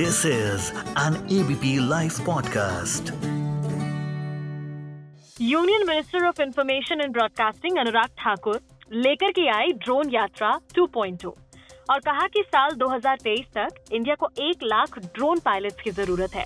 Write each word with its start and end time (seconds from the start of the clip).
This 0.00 0.24
is 0.24 0.66
an 0.96 1.16
ABP 1.28 1.70
Life 1.88 2.18
podcast. 2.26 3.10
Union 5.40 5.86
minister 5.88 6.26
of 6.26 6.40
information 6.42 7.00
and 7.00 7.12
broadcasting 7.12 7.78
Anurag 7.78 8.08
Thakur 8.18 8.60
लेकर 8.94 9.30
के 9.30 9.46
आई 9.56 9.72
drone 9.84 10.10
यात्रा 10.10 10.52
2.0 10.78 11.32
और 11.90 11.98
कहा 12.00 12.26
कि 12.26 12.42
साल 12.46 12.76
2023 12.76 13.52
तक 13.56 13.92
इंडिया 13.92 14.14
को 14.14 14.30
एक 14.42 14.62
लाख 14.64 14.98
ड्रोन 14.98 15.40
पायलट्स 15.44 15.82
की 15.84 15.90
ज़रूरत 15.92 16.34
है। 16.34 16.44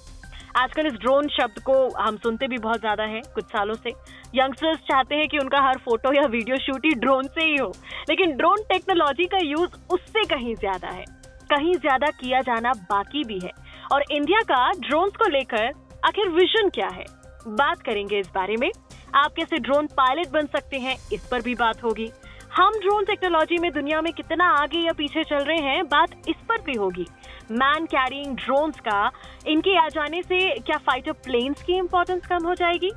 आजकल 0.56 0.86
इस 0.86 1.00
ड्रोन 1.00 1.28
शब्द 1.38 1.62
को 1.62 1.76
हम 1.96 2.16
सुनते 2.24 2.48
भी 2.48 2.58
बहुत 2.60 2.80
ज़्यादा 2.80 3.04
है 3.06 3.20
कुछ 3.34 3.44
सालों 3.46 3.74
से। 3.76 3.90
यंगस्टर्स 4.34 4.78
चाहते 4.90 5.14
हैं 5.14 5.28
कि 5.28 5.38
उनका 5.38 5.60
हर 5.68 5.78
फ़ोटो 5.84 6.12
या 6.12 6.26
वीडियो 6.30 6.58
शूट 6.66 6.86
ही 6.86 6.94
ड्रोन 7.04 7.28
से 7.28 7.44
ही 7.44 7.56
हो। 7.56 7.72
लेकिन 8.08 8.36
ड्रोन 8.36 8.62
टेक्नोलॉजी 8.68 9.26
का 9.26 9.38
यूज़ 9.44 9.78
उससे 9.94 10.24
कहीं 10.34 10.54
ज़्यादा 10.56 10.88
है। 10.90 11.04
कहीं 11.54 11.74
ज़्यादा 11.74 12.10
किया 12.12 12.40
जाना 12.42 12.72
बाकी 12.90 13.24
भी 13.24 13.38
है। 13.38 13.50
और 13.92 14.04
इंडिया 14.10 14.40
का 14.42 14.70
ड्रोन्स 14.80 15.16
को 15.16 15.28
लेकर 15.28 15.72
आखिर 16.06 16.28
विजन 16.30 16.68
क्या 16.68 16.88
है? 16.88 17.04
बात 17.48 17.82
करेंगे 17.82 18.18
इस 18.18 18.30
बारे 18.34 18.56
में। 18.56 18.70
आप 19.14 19.32
कैसे 19.32 19.58
ड्रोन 19.58 19.86
पायलट 19.86 20.30
बन 20.30 20.46
सकते 20.46 20.78
हैं, 20.78 20.96
इस 21.12 21.26
पर 21.26 21.42
भी 21.42 21.54
बात 21.54 21.82
होगी। 21.84 22.10
हम 22.52 22.78
ड्रोन 22.80 23.04
टेक्नोलॉजी 23.04 23.58
में 23.58 23.70
दुनिया 23.72 24.00
में 24.00 24.12
कितना 24.12 24.48
आगे 24.52 24.78
या 24.78 24.92
पीछे 24.92 25.22
चल 25.24 25.44
रहे 25.44 25.58
हैं, 25.58 25.84
बात 25.84 26.28
इस 26.28 26.36
पर 26.48 26.60
भी 26.60 26.74
होगी। 26.74 27.06
मैन 27.52 27.86
कैरिंग 27.86 28.36
ड्रोन्स 28.36 28.80
का, 28.80 29.10
इनके 29.46 29.76
आ 29.78 29.88
जाने 29.88 30.22
से 30.22 30.38
क्या 30.60 30.76
फाइटर 30.86 31.12
प्लेन्स 31.24 31.62
की 31.62 31.76
इंपॉर्टेंस 31.76 32.26
कम 32.26 32.46
हो 32.46 32.54
जाएगी? 32.54 32.90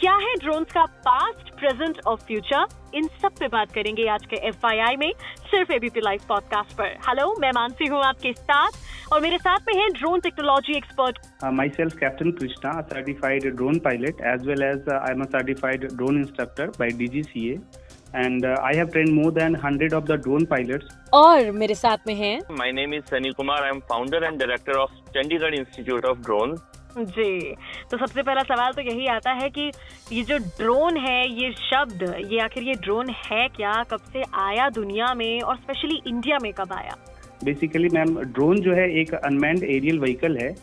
क्या 0.00 0.12
है 0.16 0.34
ड्रोन 0.34 0.64
का 0.64 0.84
पास्ट 1.06 1.50
प्रेजेंट 1.54 1.98
और 2.06 2.16
फ्यूचर 2.18 2.66
इन 2.96 3.08
सब 3.22 3.32
पे 3.40 3.48
बात 3.48 3.72
करेंगे 3.72 4.06
आज 4.08 4.24
के 4.26 4.36
एफआईआई 4.48 4.96
में 4.96 5.10
सिर्फ़ 5.50 5.72
एबीपी 5.72 6.00
लाइव 6.00 6.20
पॉडकास्ट 6.28 6.76
पर। 6.76 6.96
हेलो 7.08 7.26
मैं 7.40 7.50
मानसी 7.54 7.86
हूँ 7.86 8.00
आपके 8.04 8.32
साथ 8.32 9.12
और 9.12 9.20
मेरे 9.20 9.38
साथ 9.38 9.68
में 9.68 9.74
है 9.74 9.88
drone 9.90 10.20
technology 10.20 10.76
expert 10.76 11.18
myself 11.76 11.96
captain 11.98 12.30
Krishna 12.38 12.72
certified 12.82 13.48
drone 13.56 13.78
pilot 13.84 14.22
as 14.32 14.46
well 14.46 14.62
as 14.62 14.88
I 14.92 15.12
am 15.12 15.24
certified 15.26 15.86
drone 15.86 16.20
instructor 16.20 16.72
by 16.78 16.96
D 16.98 17.08
G 17.08 17.22
C 17.24 17.48
and 17.50 18.46
I 18.46 18.76
have 18.76 18.86
train 18.88 19.12
more 19.14 19.32
than 19.32 19.56
hundred 19.64 19.94
of 19.94 20.04
the 20.04 20.20
drone 20.22 20.44
pilot 20.46 20.88
और 21.14 21.50
मेरे 21.58 21.74
साथ 21.76 22.06
में 22.06 22.14
है 22.16 22.36
my 22.52 22.72
name 22.72 22.94
is 22.94 23.04
Sunny 23.10 23.32
Kumar 23.34 23.62
I 23.62 23.70
am 23.70 23.80
founder 23.90 24.24
and 24.24 24.38
director 24.38 24.78
of 24.78 24.98
Chandigarh 25.10 25.54
institute 25.54 26.04
of 26.04 26.18
drone 26.22 26.56
जी। 26.98 27.54
तो 27.90 27.96
सबसे 27.96 28.22
पहला 28.22 28.42
सवाल 28.44 28.72
तो 28.72 28.82
यही 28.82 29.06
आता 29.08 29.32
है 29.32 29.48
कि 29.50 29.70
ये 30.12 30.22
जो 30.22 30.38
ड्रोन 30.38 30.96
है 30.98 31.20
ये 31.32 31.52
शब्द 31.52 32.02
ये 32.32 32.40
आखिर 32.40 32.62
ये 32.62 32.74
ड्रोन 32.82 33.10
है 33.22 33.46
क्या? 33.48 33.72
कब 33.90 34.00
से 34.12 34.22
आया 34.40 34.68
दुनिया 34.70 35.14
में 35.14 35.40
और 35.40 35.56
स्पेशली 35.56 36.00
इंडिया 36.06 36.38
में 36.42 36.52
कब 36.52 36.72
आया? 36.72 36.96
बेसिकली 37.44 37.88
मैम 37.88 38.18
ड्रोन 38.22 38.60
जो 38.60 38.72
है 38.74 38.88
एक 39.00 39.14
अनमैंड 39.14 39.62
एरियल 39.64 39.98
व्हीकल 39.98 40.36
है 40.38 40.54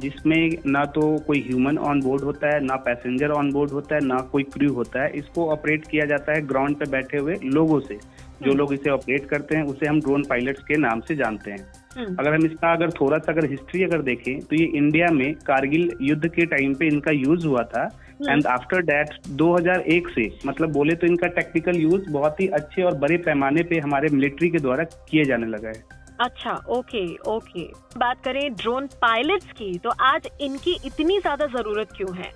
जिसमें 0.00 0.50
ना 0.66 0.84
तो 0.94 1.02
कोई 1.26 1.40
ह्यूमन 1.48 1.78
ऑन 1.78 2.00
बोर्ड 2.00 2.22
होता 2.24 2.54
है 2.54 2.60
ना 2.64 2.76
पैसेंजर 2.84 3.30
ऑन 3.30 3.50
बोर्ड 3.52 3.70
होता 3.70 3.94
है 3.94 4.04
ना 4.04 4.16
कोई 4.32 4.42
क्रू 4.44 4.72
होता 4.74 5.02
है। 5.02 5.10
इसको 5.14 5.48
ऑपरेट 5.52 5.86
किया 5.86 6.04
जाता 6.06 6.32
है 6.32 6.46
ग्राउंड 6.46 6.76
पे 6.76 6.90
बैठे 6.90 7.18
हुए 7.18 7.34
लोगों 7.44 7.80
से। 7.80 7.98
जो 8.42 8.54
लोग 8.54 8.72
इसे 8.74 8.90
ऑपरेट 8.90 9.28
करते 9.28 9.56
हैं 9.56 9.64
उसे 9.64 9.86
हम 9.86 10.00
ड्रोन 10.00 10.24
पायलट्स 10.24 10.62
के 10.62 10.76
नाम 10.76 11.00
से 11.00 11.14
जानते 11.16 11.50
हैं। 11.50 11.58
हम्म, 11.58 11.77
अगर 11.98 12.34
हम 12.34 12.44
इसका 12.46 12.72
अगर 12.72 12.90
थोड़ा 12.90 13.18
सा 13.18 13.32
अगर 13.32 13.50
हिस्ट्री 13.50 13.82
अगर 13.84 14.02
देखें 14.02 14.40
तो 14.40 14.56
ये 14.56 14.64
इंडिया 14.76 15.10
में 15.12 15.34
कारगिल 15.46 15.90
युद्ध 16.02 16.28
के 16.28 16.46
टाइम 16.46 16.74
पे 16.74 16.86
इनका 16.86 17.12
यूज़ 17.12 17.46
हुआ 17.46 17.62
था। 17.74 17.84
एंड 18.22 18.46
आफ्टर 18.46 18.82
दैट 18.84 19.10
2001 19.40 20.08
से 20.10 20.30
मतलब 20.46 20.72
बोले 20.72 20.94
तो 20.94 21.06
इनका 21.06 21.26
टेक्निकल 21.34 21.76
यूज़ 21.76 22.10
बहुत 22.12 22.40
ही 22.40 22.46
अच्छे 22.58 22.82
और 22.82 22.94
बड़े 22.98 23.16
पैमाने 23.26 23.62
पे 23.62 23.78
हमारे 23.78 24.08
मिलिट्री 24.12 24.50
के 24.50 24.58
द्वारा 24.58 24.84
किए 24.84 25.24
जाने 25.24 25.46
लगा 25.46 25.68
है। 25.68 25.96
अच्छा 26.20 26.52
ओके 26.68 27.04
ओके 27.30 27.62
बात 27.98 28.22
करें 28.24 28.54
ड्रोन 28.54 28.86
पायलट्स 29.02 29.52
की 29.52 29.78
तो 29.78 29.90
आज 30.04 30.28
इनकी 30.40 30.72
इतनी 30.86 31.18
ज़्यादा 31.18 31.46
ज़रूरत 31.48 31.92
क्यों 31.96 32.16
है? 32.16 32.30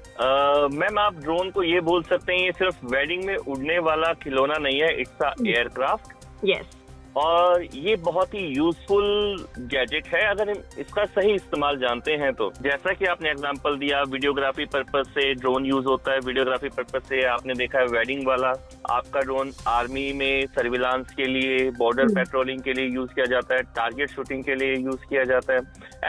मैम 0.76 0.98
आप 0.98 1.16
ड्रोन 1.22 1.50
को 1.50 1.62
ये 1.62 1.80
बोल 1.80 2.02
सकते 2.02 2.32
हैं 2.32 2.44
ये 2.44 2.52
सिर्फ़ 2.58 2.86
वेडिंग 2.86 3.24
में 3.24 3.34
उड़ने 3.36 3.78
वाला 3.88 4.12
खिलौना 4.22 4.58
नहीं 4.58 4.80
है 4.80 4.94
इट्स 5.00 5.22
अ 5.22 5.32
एयरक्राफ्ट 5.46 6.44
यस 6.44 6.76
और 7.16 7.62
ये 7.74 7.94
बहुत 7.96 8.34
ही 8.34 8.40
यूजफुल 8.46 9.46
गैजेट 9.58 10.06
है 10.06 10.20
अगर 10.26 10.50
हम 10.50 10.62
इसका 10.78 11.04
सही 11.04 11.32
इस्तेमाल 11.34 11.76
जानते 11.78 12.12
हैं 12.12 12.32
तो। 12.34 12.50
जैसा 12.62 12.92
कि 12.92 13.04
आपने 13.04 13.30
एग्जांपल 13.30 13.76
दिया 13.78 14.02
वीडियोग्राफी 14.02 14.64
पर्पज 14.64 15.06
से 15.06 15.32
ड्रोन 15.34 15.66
यूज़ 15.66 15.86
होता 15.86 16.12
है 16.12 16.18
वीडियोग्राफी 16.18 16.68
पर्पज 16.68 17.02
से 17.02 17.22
आपने 17.24 17.54
देखा 17.54 17.78
है 17.78 17.86
वेडिंग 17.86 18.26
वाला। 18.26 18.52
आपका 18.90 19.20
ड्रोन 19.20 19.52
आर्मी 19.68 20.12
में 20.12 20.46
सर्विलांस 20.46 21.14
के 21.14 21.26
लिए 21.26 21.70
बॉर्डर 21.70 22.14
पेट्रोलिंग 22.14 22.62
के 22.62 22.72
लिए 22.72 22.88
यूज़ 22.88 23.14
किया 23.14 23.26
जाता 23.26 23.54
है 23.54 23.62
टारगेट 23.76 24.10
शूटिंग 24.10 24.44
के 24.44 24.54
लिए 24.54 24.76
यूज़ 24.76 25.08
किया 25.08 25.24
जाता 25.24 25.54
है। 25.54 25.60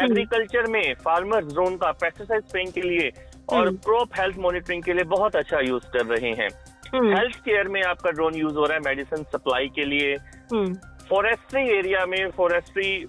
एग्रीकल्चर 0.03 0.67
में 0.67 0.93
फार्मर्स 0.93 1.53
ड्रोन 1.53 1.77
का 1.77 1.91
पेस्टिसाइड 1.91 2.43
स्प्रेइंग 2.43 2.71
के 2.71 2.81
लिए 2.81 3.11
और 3.49 3.69
क्रॉप 3.85 4.19
हेल्थ 4.19 4.37
मॉनिटरिंग 4.37 4.83
के 4.83 4.93
लिए 4.93 5.03
बहुत 5.03 5.35
अच्छा 5.35 5.59
यूज़ 5.59 5.91
कर 5.93 6.05
रहे 6.05 6.31
हैं। 6.31 6.49
हेल्थ 6.95 7.35
केयर 7.35 7.67
में 7.67 7.81
आपका 7.83 8.11
ड्रोन 8.11 8.35
यूज़ 8.35 8.55
हो 8.55 8.65
रहा 8.65 8.73
है 8.73 8.81
मेडिसिन 8.85 9.23
सप्लाई 9.23 9.67
के 9.67 9.85
लिए। 9.85 10.15
हम्म, 10.53 10.73
फॉरेस्ट्री 11.09 11.61
एरिया 11.69 12.05
में 12.05 12.29
फॉरेस्ट्री 12.31 13.05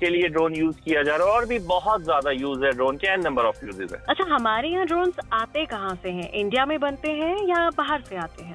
के 0.00 0.10
लिए 0.10 0.28
ड्रोन 0.28 0.54
यूज़ 0.56 0.76
किया 0.84 1.02
जा 1.02 1.16
रहा 1.16 1.26
है 1.26 1.34
और 1.34 1.46
भी 1.46 1.58
बहुत 1.68 2.02
ज़्यादा 2.04 2.30
यूज़ 2.32 2.64
है 2.64 2.70
ड्रोन 2.72 2.96
के 2.96 3.06
एन 3.08 3.20
नंबर 3.20 3.44
ऑफ़ 3.44 3.64
यूजेज 3.64 3.92
है। 3.92 4.02
अच्छा 4.08 4.24
हमारे 4.34 4.68
यहाँ 4.68 4.86
ड्रोन 4.86 5.12
आते 5.34 5.64
कहाँ 5.66 5.94
से 6.02 6.10
हैं? 6.10 6.30
इंडिया 6.32 6.66
में 6.66 6.78
बनते 6.80 7.12
हैं 7.12 7.36
या 7.48 7.68
बाहर 7.78 8.00
से 8.08 8.16
आते 8.18 8.44
हैं? 8.44 8.54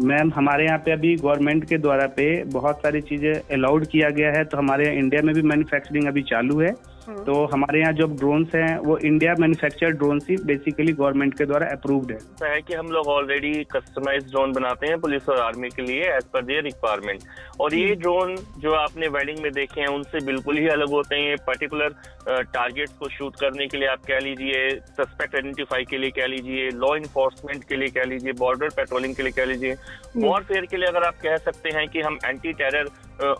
मैम 0.00 0.30
हमारे 0.34 0.64
यहाँ 0.64 0.78
पे 0.78 0.92
अभी 0.92 1.14
गवर्नमेंट 1.16 1.64
के 1.68 1.78
द्वारा 1.78 2.06
पे 2.16 2.26
बहुत 2.52 2.76
सारी 2.82 3.00
चीज़ें 3.02 3.32
अलाउड 3.54 3.86
किया 3.86 4.10
गया 4.10 4.30
है 4.32 4.44
तो 4.44 4.58
हमारे 4.58 4.84
यहाँ 4.84 4.96
इंडिया 4.96 5.22
में 5.22 5.34
भी 5.34 5.42
मैन्युफैक्चरिंग 5.44 6.06
अभी 6.08 6.22
चालू 6.24 6.60
है। 6.60 6.70
हम्म। 7.08 7.22
तो 7.24 7.34
हमारे 7.52 7.80
यहाँ 7.80 7.92
जो 7.92 8.06
ड्रोन्स 8.14 8.54
हैं 8.54 8.78
वो 8.78 8.96
इंडिया 9.00 9.34
मैन्युफैक्चर्ड 9.40 9.96
ड्रोन 9.98 10.20
ही 10.24 10.36
बेसिकली 10.46 10.92
गवर्नमेंट 10.92 11.36
के 11.38 11.44
द्वारा 11.46 11.66
अप्रूव्ड 11.72 12.10
है। 12.10 12.16
ऐसा 12.16 12.52
है 12.52 12.60
कि 12.62 12.74
हम 12.74 12.90
लोग 12.92 13.06
ऑलरेडी 13.08 13.52
कस्टमाइज 13.72 14.30
ड्रोन 14.30 14.52
बनाते 14.52 14.86
हैं 14.86 15.00
पुलिस 15.00 15.28
और 15.28 15.38
आर्मी 15.42 15.68
के 15.68 15.82
लिए 15.82 16.10
एज 16.16 16.24
पर 16.34 16.44
देयर 16.44 16.62
रिक्वायरमेंट 16.64 17.22
और 17.60 17.74
ये 17.74 17.94
ड्रोन 17.94 18.34
जो 18.58 18.72
आपने 18.74 19.08
वेडिंग 19.08 19.38
में 19.42 19.50
देखे 19.52 19.80
हैं 19.80 19.88
उनसे 19.88 20.24
बिल्कुल 20.26 20.58
ही 20.58 20.68
अलग 20.68 20.90
होते 20.90 21.16
हैं। 21.16 21.36
पर्टिकुलर 21.46 21.94
टारगेट्स 22.28 22.92
को 22.92 23.08
शूट 23.08 23.36
करने 23.40 23.66
के 23.66 23.76
लिए 23.76 23.88
आप 23.88 24.04
कह 24.08 24.18
लीजिए 24.20 24.68
सस्पेक्ट 24.70 25.34
आइडेंटिफाई 25.34 25.84
के 25.84 25.98
लिए 25.98 26.10
कह 26.10 26.26
लीजिए 26.26 26.68
लॉ 26.76 26.94
इन्फोर्समेंट 26.96 27.64
के 27.68 27.76
लिए 27.76 27.88
कह 27.88 28.04
लीजिए 28.10 28.32
बॉर्डर 28.40 28.68
पेट्रोलिंग 28.76 29.14
के 29.14 29.22
लिए 29.22 29.32
कह 29.32 29.44
लीजिए। 29.44 29.74
वॉरफेयर 30.16 30.66
के 30.66 30.76
लिए 30.76 30.88
अगर 30.88 31.04
आप 31.04 31.16
कह 31.22 31.36
सकते 31.44 31.70
हैं 31.76 31.86
कि 31.88 32.00
हम 32.00 32.18
एंटी 32.24 32.52
टेरर 32.52 32.90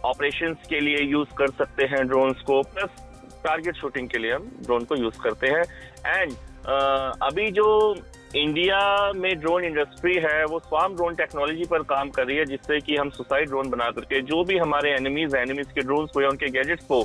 ऑपरेशन 0.05 0.55
के 0.69 0.81
लिए 0.81 1.05
यूज़ 1.05 1.34
कर 1.39 1.51
सकते 1.59 1.84
हैं 1.87 2.07
ड्रोन्स 2.09 2.43
को 2.43 2.62
प्लस 2.75 3.05
टारगेट 3.45 3.77
शूटिंग 3.77 4.09
के 4.09 4.19
लिए 4.19 4.33
हम 4.33 4.51
ड्रोन 4.65 4.84
को 4.84 4.97
यूज़ 4.97 5.19
करते 5.23 5.47
हैं। 5.47 5.65
एंड 6.07 6.33
अभी 7.23 7.51
जो 7.51 7.67
इंडिया 8.37 8.78
में 9.12 9.39
ड्रोन 9.41 9.65
इंडस्ट्री 9.65 10.15
है, 10.15 10.44
वो 10.44 10.59
स्वाम 10.59 10.94
ड्रोन 10.97 11.15
टेक्नोलॉजी 11.15 11.65
पर 11.65 11.83
काम 11.83 12.11
कर 12.11 12.27
रही 12.27 12.37
है, 12.37 12.44
जिससे 12.44 12.81
कि 12.81 12.97
हम 12.97 13.11
सुसाइड 13.11 13.49
ड्रोन 13.49 13.71
बना 13.71 13.91
करके 13.91 14.21
जो 14.22 14.43
भी 14.44 14.59
हमारे 14.59 14.91
एनिमीज 14.91 15.34
एनिमीज 15.34 15.72
के 15.72 15.81
ड्रोन 15.81 16.06
को 16.06 16.22
या 16.22 16.28
उनके 16.28 16.49
गैजेट्स 16.49 16.84
को 16.84 17.00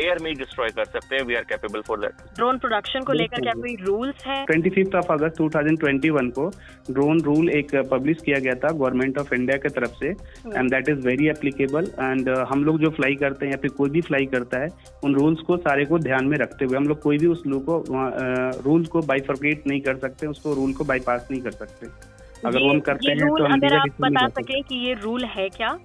एयर 0.00 0.18
में 0.22 0.32
डिस्ट्रॉय 0.34 0.68
कर 0.76 0.84
सकते 0.84 1.16
हैं. 1.16 1.22
We 1.24 1.34
are 1.34 1.44
capable 1.48 1.80
for 1.86 1.98
that 2.00 2.24
drone 2.36 2.58
production 2.58 3.00
को 3.00 3.12
लेकर 3.12 3.40
क्या 3.40 3.52
कोई 3.52 3.74
रूल्स 3.80 4.24
है? 4.26 4.44
ट्वेंटी 4.46 4.70
फिफ्थ 4.70 4.94
ऑफ़ 4.94 5.12
अगस्त 5.12 5.36
2021 5.36 6.30
को 6.30 6.48
ड्रोन 6.90 7.20
रूल 7.22 7.50
एक 7.50 7.74
पब्लिश 7.90 8.16
किया 8.24 8.38
गया 8.38 8.54
था 8.54 8.70
गवर्नमेंट 8.72 9.18
ऑफ़ 9.18 9.34
इंडिया 9.34 9.56
की 9.58 9.68
तरफ़ 9.68 9.94
से 10.00 10.08
and 10.08 10.70
that 10.70 10.88
is 10.88 11.06
very 11.06 11.28
applicable 11.28 11.90
and 12.00 12.28
हम 12.50 12.64
लोग 12.64 12.80
जो 12.80 12.90
फ्लाई 12.90 13.14
करते 13.16 13.46
हैं 13.46 13.52
या 13.52 13.58
फिर 13.62 13.70
कोई 13.78 13.90
भी 13.90 14.00
फ्लाई 14.00 14.26
करता 14.26 14.62
है 14.62 14.68
उन 15.04 15.14
रूल्स 15.14 15.40
को 15.40 15.56
सारे 15.58 15.84
को 15.84 15.98
ध्यान 15.98 16.26
में 16.26 16.36
रखते 16.38 16.64
हुए 16.64 16.76
हम 16.76 16.88
लोग 16.88 17.00
कोई 17.02 17.18
भी 17.18 17.26
उस 17.26 17.42
लू 17.46 17.58
को 17.68 17.82
रूल 18.64 18.86
को 18.86 19.00
बाइफर्केट 19.06 19.66
नहीं 19.66 19.80
कर 19.80 19.96
सकते 19.96 20.26
उसको 20.26 20.54
रूल 20.54 20.72
को 20.72 20.84
बाईपास 20.84 21.28
नहीं 21.30 21.40
कर 21.40 21.50
सकते। 21.52 21.86
अगर 22.46 22.62
वो 22.62 22.70
हम 22.70 22.80
करते 22.80 23.10
हैं 23.10 23.18
तो 23.18 23.44
हम 23.44 23.52
अगर 23.52 23.74
आप 23.76 24.00
बता। 24.00 24.26
सकें 24.28 24.62
कि 24.62 24.86
ये 24.86 24.94
रूल 24.94 25.24
है 25.24 25.48
क्या? 25.48 25.78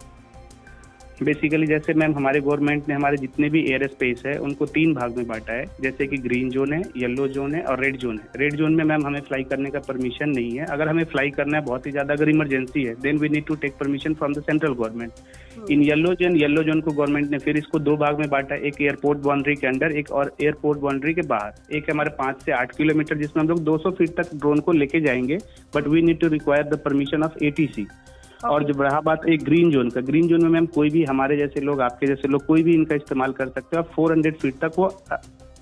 बेसिकली 1.23 1.67
जैसे 1.67 1.93
मैम 1.93 2.13
हमारे 2.15 2.39
गवर्नमेंट 2.41 2.87
ने 2.89 2.93
हमारे 2.93 3.17
जितने 3.17 3.49
भी 3.49 3.61
एयर 3.63 3.85
स्पेस 3.87 4.21
है 4.25 4.37
उनको 4.39 4.65
तीन 4.67 4.93
भाग 4.93 5.17
में 5.17 5.27
बांटा 5.27 5.53
है। 5.53 5.65
जैसे 5.81 6.07
कि 6.07 6.17
ग्रीन 6.19 6.49
जोन 6.49 6.73
है 6.73 6.81
येलो 6.97 7.27
जोन 7.27 7.53
है 7.55 7.61
और 7.63 7.79
रेड 7.79 7.97
जोन 7.97 8.17
है। 8.17 8.39
रेड 8.39 8.55
जोन 8.55 8.75
में 8.75 8.83
मैम 8.83 9.05
हमें 9.05 9.19
फ्लाई 9.21 9.43
करने 9.43 9.69
का 9.69 9.79
परमिशन 9.87 10.29
नहीं 10.29 10.57
है। 10.57 10.65
अगर 10.67 10.87
हमें 10.87 11.03
फ्लाई 11.11 11.29
करना 11.31 11.57
है 11.57 11.63
बहुत 11.65 11.85
ही 11.85 11.91
ज़्यादा 11.91 12.13
अगर 12.13 12.29
इमरजेंसी 12.29 12.83
है 12.83 12.95
then 13.01 13.17
we 13.17 13.29
need 13.29 13.45
to 13.45 13.55
take 13.55 13.73
permission 13.79 14.13
from 14.13 14.33
the 14.33 14.41
central 14.41 14.73
government 14.73 15.69
in 15.71 15.81
yellow 15.83 16.13
zone 16.15 16.35
yellow 16.37 16.63
zone 16.63 16.81
को 16.81 16.91
गवर्नमेंट 16.91 17.29
ने 17.31 17.37
फिर 17.39 17.57
इसको 17.57 17.79
दो 17.79 17.95
भाग 17.97 18.19
में 18.19 18.29
बांटा 18.29 18.55
है। 18.55 18.61
एक 18.61 18.81
एयरपोर्ट 18.81 19.19
बाउंड्री 19.21 19.55
के 19.55 19.67
अंदर 19.67 19.91
एक 19.97 20.11
और 20.11 20.35
एयरपोर्ट 20.41 20.79
बाउंड्री 20.79 21.13
के 21.13 21.21
बाहर। 21.27 21.75
एक 21.75 21.89
हमारे 21.91 22.09
पाँच 22.19 22.41
से 22.43 22.51
आठ 22.53 22.75
किलोमीटर 22.77 23.17
जिसमें 23.17 23.43
हम 23.43 23.49
लोग 23.49 23.63
200 23.65 23.91
फीट 23.97 24.15
तक 24.19 24.35
ड्रोन 24.35 24.59
को 24.59 24.71
लेके 24.73 25.01
जाएँगे 25.01 25.37
but 25.75 25.87
we 25.87 26.01
need 26.01 26.19
to 26.19 26.27
require 26.29 26.63
the 26.65 26.79
permission 26.85 27.23
of 27.23 27.43
ATC 27.43 27.87
और 28.43 28.63
जब 28.63 28.81
रहा 28.81 28.99
बात 29.01 29.25
एक 29.29 29.43
ग्रीन 29.43 29.71
जोन 29.71 29.89
का 29.89 30.01
ग्रीन 30.01 30.27
जोन 30.27 30.43
में 30.43 30.49
मैम 30.49 30.65
कोई 30.75 30.89
भी 30.89 31.03
हमारे 31.03 31.37
जैसे 31.37 31.61
लोग 31.61 31.81
आपके 31.81 32.07
जैसे 32.07 32.27
लोग 32.27 32.45
कोई 32.45 32.63
भी 32.63 32.73
इनका 32.73 32.95
इस्तेमाल 32.95 33.31
कर 33.31 33.49
सकते 33.49 33.77
हैं। 33.77 33.83
फोर 33.95 34.11
हंड्रेड 34.11 34.37
फीट 34.37 34.57
तक 34.59 34.71
वो 34.77 34.85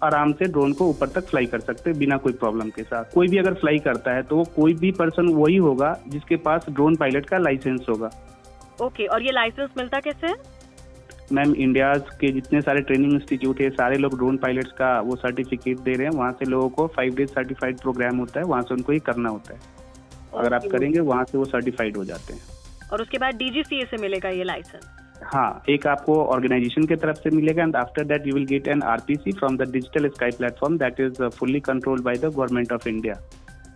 आराम 0.04 0.32
से 0.34 0.46
ड्रोन 0.46 0.74
को 0.74 0.88
ऊपर 0.90 1.08
तक 1.08 1.26
फ्लाई 1.28 1.46
कर 1.46 1.60
सकते 1.60 1.90
हैं 1.90 2.00
बिना 2.00 2.18
कोई 2.18 2.34
प्रॉब्लम 2.34 2.70
के 2.70 2.84
साथ। 2.84 3.14
कोई 3.14 3.28
भी 3.28 3.38
अगर 3.38 3.54
फ्लाई 3.54 3.80
करता 3.80 4.12
है 4.12 4.22
तो 4.22 4.36
वो 4.36 4.44
कोई 4.56 4.74
भी 4.74 4.92
पर्सन 4.92 5.34
वही 5.34 5.56
होगा 5.58 5.98
जिसके 6.08 6.36
पास 6.38 6.66
ड्रोन 6.70 6.96
पायलट 6.96 7.26
का 7.26 7.38
लाइसेंस 7.38 7.86
होगा। 7.90 8.08
ओके 8.08 8.86
okay, 8.86 9.10
और 9.14 9.24
ये 9.24 9.32
लाइसेंस 9.32 9.70
मिलता 9.78 10.00
कैसे? 10.00 10.28
है 10.28 10.58
मैम 11.34 11.54
इंडिया 11.56 11.94
के 12.22 12.32
जितने 12.32 12.62
सारे 12.62 12.82
ट्रेनिंग 12.82 13.14
इंस्टीट्यूट 13.14 13.60
है 13.62 13.70
सारे 13.70 13.98
लोग 13.98 14.16
ड्रोन 14.18 14.38
पायलट्स 14.38 14.72
का 14.72 15.00
वो 15.00 15.16
सर्टिफिकेट 15.16 15.80
दे 15.80 15.94
रहे 15.94 16.08
हैं। 16.08 16.14
वहाँ 16.14 16.32
से 16.32 16.46
लोगों 16.46 16.70
को 16.70 16.88
फाइव 16.88 17.16
डेज़ 17.16 17.30
सर्टिफाइड 17.30 17.80
प्रोग्राम 17.80 18.18
होता 18.18 18.40
है 18.40 18.46
वहाँ 18.46 18.62
से 18.62 18.74
उनको 18.74 18.94
ये 18.94 19.00
करना 19.00 19.30
होता 19.30 19.54
है। 19.54 19.60
अगर 20.34 20.54
आप 20.54 20.64
करेंगे 20.72 21.00
वहाँ 21.02 21.24
से 21.24 21.38
वो 21.38 21.46
सर्टिफाइड 21.46 21.98
हो 21.98 22.06
जाते 22.06 22.34
हैं। 22.34 22.42
और 22.92 23.02
उसके 23.02 23.18
बाद 23.18 23.36
डीजीसीए 23.38 23.86
से 23.86 23.98
मिलेगा 23.98 24.30
ये 24.32 24.44
लाइसेंस 24.46 24.90
हाँ 25.24 25.64
एक 25.70 25.88
आपको 25.88 26.16
ऑर्गेनाइजेशन 26.26 26.86
के 26.86 26.96
तरफ़ 26.96 27.18
से 27.18 27.30
मिलेगा 27.30 27.64
and 27.64 27.76
after 27.76 28.04
that 28.06 28.28
you 28.28 28.34
will 28.34 28.46
get 28.46 28.68
an 28.68 28.82
RPC 28.86 29.32
from 29.32 29.58
the 29.58 29.70
digital 29.72 30.08
sky 30.10 30.32
platform 30.32 30.78
that 30.78 31.00
is 31.00 31.22
fully 31.30 31.60
controlled 31.62 32.04
by 32.04 32.16
the 32.16 32.26
government 32.28 32.72
of 32.74 32.88
India 32.88 33.20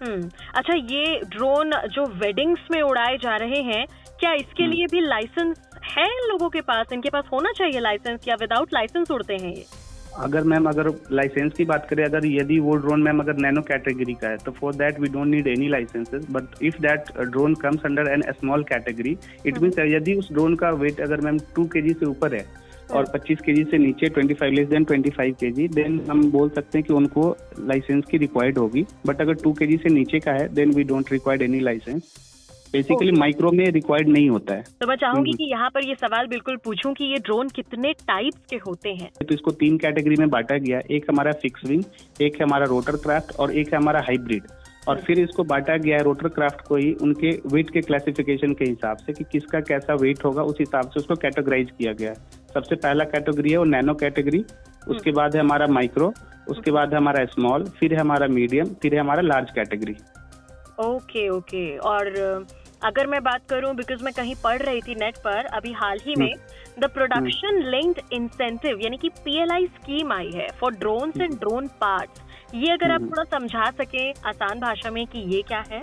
hmm 0.04 0.30
अच्छा 0.56 0.74
ये 0.74 1.20
ड्रोन 1.28 1.72
जो 1.90 2.06
वेडिंग्स 2.18 2.68
में 2.72 2.82
उड़ाए 2.82 3.18
जा 3.18 3.36
रहे 3.36 3.62
हैं 3.64 3.86
क्या 4.20 4.34
इसके 4.34 4.64
हम्म। 4.64 4.74
लिए 4.74 4.86
भी 4.86 5.02
लाइसेंस 5.02 5.70
है 5.88 6.06
इन 6.06 6.28
लोगों 6.30 6.50
के 6.50 6.62
पास? 6.62 6.86
इनके 6.94 7.10
पास 7.10 7.24
होना 7.34 7.52
चाहिए 7.52 7.80
लाइसेंस 7.80 8.28
या 8.28 8.36
विदाउट 8.40 8.74
लाइसेंस 8.74 9.12
उड़ते 9.12 9.34
हैं 9.36 9.54
ये? 9.54 9.66
अगर 10.18 10.44
मैम 10.44 10.66
अगर 10.70 10.90
लाइसेंस 11.12 11.54
की 11.54 11.66
बात 11.66 11.88
करें 11.90 12.04
अगर 12.04 12.26
यदि 12.26 12.60
वो 12.60 12.76
ड्रोन 12.76 13.02
मैम 13.04 13.20
अगर 13.20 13.38
नैनो 13.38 13.62
कैटेगरी 13.62 14.14
का 14.14 14.30
है 14.30 14.38
तो 14.38 14.52
for 14.52 14.76
that 14.76 15.00
we 15.00 15.08
don't 15.08 15.28
need 15.28 15.48
any 15.48 15.68
licences 15.68 16.26
but 16.32 16.64
if 16.64 16.82
that 16.82 17.12
drone 17.22 17.56
comes 17.56 17.86
under 17.86 18.12
an 18.12 18.24
small 18.32 18.64
category 18.64 19.18
it 19.46 19.58
means 19.58 19.80
यदि 19.86 20.14
उस 20.14 20.32
ड्रोन 20.32 20.56
का 20.56 20.70
वेट 20.82 21.02
अगर 21.02 21.22
मैम 21.22 21.40
टू 21.56 21.66
के 21.68 21.94
से 21.94 22.06
ऊपर 22.06 22.36
है 22.36 22.46
और 22.92 23.06
25 23.08 23.42
के 23.42 23.64
से 23.64 23.78
नीचे 23.78 24.10
25 24.10 24.44
लेस 24.44 24.68
देन 24.68 24.86
25 24.86 25.34
के 25.40 25.52
जी 25.52 25.68
देन 25.68 26.00
हम 26.10 26.30
बोल 26.32 26.50
सकते 26.50 26.78
हैं 26.78 26.88
कि 26.88 26.94
उनको 26.94 27.30
लाइसेंस 27.60 28.04
की 28.06 28.18
रिक्वायर्ड 28.18 28.58
होगी 28.58 28.86
बट 29.06 29.22
अगर 29.22 29.36
2 29.38 29.54
के 29.60 29.78
से 29.78 29.90
नीचे 29.90 30.20
का 30.20 30.32
है 30.32 30.48
then 30.54 30.72
we 30.72 30.84
don't 30.84 31.12
required 31.12 31.42
any 31.42 31.60
licence 31.60 32.33
basically 32.74 33.12
micro 33.14 33.52
में 33.52 33.66
रिक्वायर्ड 33.72 34.10
नहीं 34.10 34.30
होता 34.30 34.54
है। 34.54 34.64
तो 34.82 34.88
मैं 34.88 34.96
चाहूँगी 34.98 35.30
हम्म। 35.30 35.38
कि 35.38 35.50
यहाँ 35.52 35.70
पर 35.70 35.86
ये 35.86 35.96
सवाल 35.96 36.28
बिल्कुल 36.28 36.58
पूछूँ 36.66 36.94
कि 36.94 37.06
ये 37.06 37.18
ड्रोन 37.20 37.50
कितने 37.56 37.94
टाइप्स 38.02 38.46
के 38.50 38.56
होते 38.66 38.90
हैं? 38.92 39.10
तो 39.20 39.34
इसको 39.34 39.52
तीन 39.54 39.78
कैटेगरी 39.78 40.16
में 40.16 40.30
बांटा 40.30 40.58
गया। 40.60 40.80
एक 40.92 41.06
हमारा 41.10 41.32
फिक्स 41.42 41.66
विंग 41.66 41.84
एक 42.22 42.36
है 42.36 42.44
हमारा 42.44 42.66
रोटर 42.68 42.98
क्राफ्ट 43.04 43.36
और 43.40 43.52
एक 43.54 43.74
है 43.74 43.80
हमारा 43.80 44.02
हाइब्रिड 44.08 44.48
और 44.88 45.00
फिर 45.02 45.20
इसको 45.20 45.44
बांटा 45.46 45.76
गया 45.78 45.98
है 45.98 46.04
रोटर 46.04 46.28
क्राफ्ट 46.30 46.62
को 46.68 46.76
ही 46.76 46.92
उनके 47.02 47.30
वेट 47.48 47.70
के 47.70 47.82
क्लासिफिकेशन 47.82 48.54
के 48.54 48.66
हिसाब 48.66 48.98
से 48.98 49.14
कि 49.14 49.24
किसका 49.32 49.60
कैसा 49.64 49.94
वेट 49.96 50.26
होगा 50.26 50.44
उस 50.44 50.58
हिसाब 50.60 50.90
से 50.90 51.00
उसको 51.00 51.16
कैटेगराइज 51.18 51.70
किया 51.72 51.94
गया 51.94 52.10
है। 52.10 52.16
सबसे 52.54 52.76
पहला 52.78 53.04
कैटेगरी 53.06 53.52
है 53.52 53.58
वो 53.58 53.64
नैनो 53.66 53.94
कैटेगरी 53.96 54.44
उसके 54.88 55.12
बाद 55.12 55.36
है 55.36 55.42
हमारा 55.42 55.68
माइक्रो 55.70 56.12
उसके 56.50 56.72
बाद 56.72 56.90
है 56.90 56.98
हमारा 56.98 57.24
स्मॉल 57.28 57.64
फिर 57.80 57.94
है 57.94 58.00
हमारा 58.00 58.28
मीडियम 58.30 58.74
फिर 58.82 58.94
है 58.94 59.00
हमारा 59.00 59.22
लार्ज 59.24 59.52
कैटेगरी 59.52 59.96
ओके 60.82 61.28
ओके। 61.30 61.66
और 61.80 62.10
अगर 62.84 63.08
मैं 63.08 63.22
बात 63.24 63.48
करूँ 63.50 63.74
बिकॉज़ 63.76 64.04
मैं 64.04 64.14
कहीं 64.14 64.36
पढ़ 64.44 64.62
रही 64.62 64.82
थी 64.82 64.96
नेट 64.96 65.18
पर 65.18 65.46
अभी 65.54 65.72
हाल 65.74 66.00
ही 66.02 66.16
में 66.16 66.34
द 66.80 66.90
प्रोडक्शन 66.94 67.62
लिंक्ड 67.70 68.02
इंसेंटिव 68.14 68.80
यानी 68.80 68.98
कि 68.98 69.10
पीएलआई 69.26 69.68
स्कीम 69.70 70.14
आई 70.14 70.32
है 70.32 70.48
for 70.60 70.74
drones 70.76 71.18
and 71.18 71.38
drone 71.40 71.68
parts 71.82 72.22
ये 72.56 72.72
अगर 72.72 72.92
आप 72.92 73.02
हम्म। 73.02 73.10
थोड़ा 73.10 73.24
समझा 73.30 73.70
सके 73.78 74.10
आसान 74.30 74.60
भाषा 74.60 74.92
में 74.92 75.06
कि 75.08 75.20
ये 75.36 75.42
क्या 75.42 75.64
है? 75.70 75.82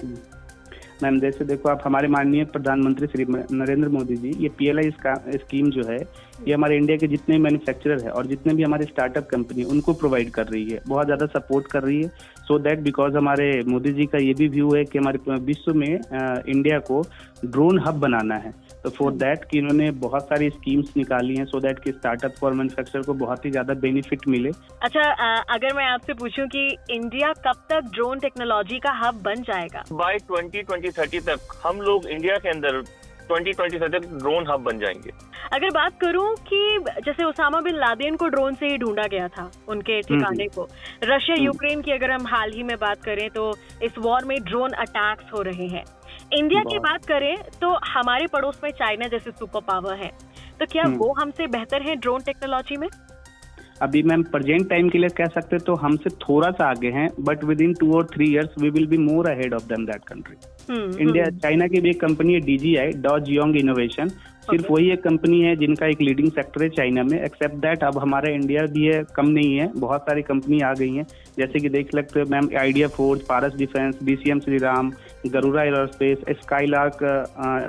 मैम, 1.02 1.18
जैसे 1.20 1.44
देखो 1.44 1.68
आप 1.68 1.82
हमारे 1.84 2.08
माननीय 2.08 2.44
प्रधानमंत्री 2.46 3.06
श्री 3.06 3.24
नरेंद्र 3.28 3.88
मोदी 3.88 4.16
जी, 4.16 4.34
ये 4.38 4.48
पीएलआई 4.58 4.90
स्कीम 4.90 5.70
जो 5.70 5.84
है, 5.84 5.98
ये 6.48 6.54
हमारे 6.54 6.76
इंडिया 6.76 6.96
के 6.96 7.06
जितने 7.08 7.38
मैन्युफैक्चरर 7.38 8.02
है 8.04 8.10
और 8.10 8.26
जितने 8.26 8.54
भी 8.54 8.62
हमारे 8.62 8.84
स्टार्टअप 8.84 9.28
कंपनी 9.30 9.64
उनको 9.66 9.92
प्रोवाइड 9.94 10.30
कर 10.30 10.46
रही 10.46 10.70
है। 10.70 10.80
बहुत 10.88 11.06
ज़्यादा 11.06 11.26
सपोर्ट 11.28 11.66
कर 11.66 11.82
रही 11.82 12.02
है। 12.02 12.08
सो 12.48 12.58
दैट 12.58 12.78
बिकॉज़ 12.80 13.16
हमारे 13.16 13.62
मोदी 13.66 13.92
जी 13.92 14.06
का 14.06 14.18
ये 14.18 14.34
भी 14.34 14.48
व्यू 14.48 14.74
है 14.74 14.84
कि 14.84 14.98
हमारे 14.98 15.38
विश्व 15.40 15.74
में 15.74 15.88
इंडिया 15.88 16.78
को 16.80 17.02
ड्रोन 17.46 17.78
हब 17.78 18.00
बनाना 18.00 18.34
है। 18.36 18.52
तो 18.84 18.90
फॉर 18.90 19.12
दैट 19.14 19.44
कि 19.44 19.58
इन्होंने 19.58 19.90
बहुत 20.00 20.22
सारी 20.24 20.48
स्कीम्स 20.50 20.92
निकाली 20.96 21.36
हैं 21.36 21.44
सो 21.46 21.60
दैट 21.60 21.78
कि 21.78 21.92
स्टार्टअप 21.92 22.44
और 22.44 22.52
मैन्युफैक्चरर 22.52 23.02
को 23.02 23.14
बहुत 23.16 23.44
ही 23.44 23.50
ज़्यादा 23.50 23.74
बेनिफिट 23.80 24.26
मिले। 24.28 24.50
अच्छा 24.82 25.10
अगर 25.54 25.74
मैं 25.76 25.86
आपसे 25.86 26.14
पूछूँ 26.14 26.46
कि 26.48 26.66
इंडिया 26.90 27.32
कब 27.46 27.66
तक 27.70 27.90
ड्रोन 27.94 28.18
टेक्नोलॉजी 28.20 28.78
का 28.78 28.92
हब 29.00 29.22
बन 29.22 29.42
जाएगा? 29.42 29.84
बाय 29.92 30.18
2020-30 30.28 31.26
तक 31.26 31.60
हम 31.64 31.80
लोग 31.82 32.06
इंडिया 32.08 32.36
के 32.36 32.48
अंदर 32.48 32.82
2020 33.30 33.80
तक 33.82 34.06
ड्रोन 34.12 34.46
हब 34.50 34.60
बन 34.62 34.78
जाएँगे। 34.78 35.12
अगर 35.52 35.70
बात 35.70 36.00
करूँ 36.00 36.34
कि 36.48 36.78
जैसे 37.04 37.24
उसामा 37.24 37.60
बिन 37.60 37.76
लादेन 37.76 38.16
को 38.16 38.26
ड्रोन 38.28 38.54
से 38.54 38.66
ही 38.66 38.76
ढूंढा 38.78 39.06
गया 39.06 39.28
था 39.28 39.50
उनके 39.68 40.00
ठिकाने 40.02 40.46
को। 40.48 40.68
रशिया 41.04 41.34
हम्म। 41.34 41.44
यूक्रेन 41.44 41.80
की 41.82 41.92
अगर 41.92 42.10
हम 42.10 42.26
हाल 42.26 42.52
ही 42.52 42.62
में 42.62 42.76
बात 42.78 43.02
करें 43.04 43.28
तो 43.30 43.52
इस 43.82 43.98
वॉर 43.98 44.24
में 44.24 44.36
ड्रोन 44.42 44.72
अटैक्स 44.78 45.32
हो 45.32 45.42
रहे 45.42 45.66
हैं। 45.68 45.84
इंडिया 46.32 46.62
की 46.62 46.78
बात 46.78 47.04
करें 47.04 47.36
तो 47.60 47.68
हमारे 47.86 48.26
पड़ोस 48.26 48.60
में 48.64 48.70
चाइना 48.70 49.08
जैसे 49.08 49.30
सुपर 49.30 49.60
पावर 49.60 49.94
है। 49.94 50.10
तो 50.60 50.66
क्या 50.66 50.82
हम्म। 50.84 50.96
वो 50.96 51.12
हमसे 51.20 51.46
बेहतर 51.48 51.82
है 51.82 51.96
ड्रोन 51.96 52.20
टेक्नोलॉजी 52.20 52.76
में? 52.76 52.88
अभी 53.82 54.02
मैम 54.02 54.22
प्रेजेंट 54.22 54.68
टाइम 54.70 54.88
के 54.88 54.98
लिए 54.98 55.08
कह 55.16 55.26
सकते 55.34 55.58
तो 55.58 55.74
हमसे 55.74 56.10
थोड़ा 56.22 56.50
सा 56.50 56.68
आगे 56.70 56.88
हैं 56.90 57.08
बट 57.20 57.44
विद 57.44 57.60
इन 57.60 57.72
टू 57.74 57.92
और 57.96 58.06
three 58.06 58.30
years 58.32 58.58
we 58.62 58.70
will 58.70 58.86
be 58.86 58.96
more 58.98 59.28
ahead 59.30 59.54
of 59.54 59.62
them 59.64 59.86
that 59.86 60.02
country 60.08 61.02
India 61.02 61.24
China 61.36 61.66
की 61.66 61.80
भी 61.80 61.90
एक 61.90 62.00
कंपनी 62.00 62.34
है 62.34 62.40
डीजीआई 62.40 62.90
डॉज 63.06 63.28
योंग 63.28 63.56
इनोवेशन 63.56 64.08
सिर्फ़. 64.08 64.66
वही 64.70 64.90
एक 64.90 65.02
कंपनी 65.02 65.40
है 65.40 65.54
जिनका 65.56 65.86
एक 65.86 66.00
लीडिंग 66.00 66.30
सेक्टर 66.30 66.62
है 66.62 66.68
चाइना 66.70 67.02
में। 67.02 67.18
एक्सेप्ट 67.20 67.54
दैट 67.56 67.84
अब 67.84 67.98
हमारा 67.98 68.32
इंडिया 68.32 68.62
भी 68.72 68.84
है 68.86 69.02
कम 69.16 69.28
नहीं 69.28 69.56
है 69.58 69.70
बहुत 69.76 70.02
सारी 70.02 70.22
कंपनी 70.22 70.60
आ 70.60 70.72
गई 70.74 70.94
हैं। 70.94 71.04
जैसे 71.38 71.60
कि 71.60 71.68
देख 71.68 71.92
सकते 71.94 72.20
हो 72.20 72.26
ma'am 72.30 72.48
idea 72.60 72.88
force 72.96 73.22
Paras 73.28 73.54
defence 73.56 73.94
B 73.94 73.98
C 73.98 74.04
BCM 74.06 74.40
Shriram 74.40 74.90
Garuda 75.28 75.62
aerospace 75.62 76.18
Skylark 76.40 76.98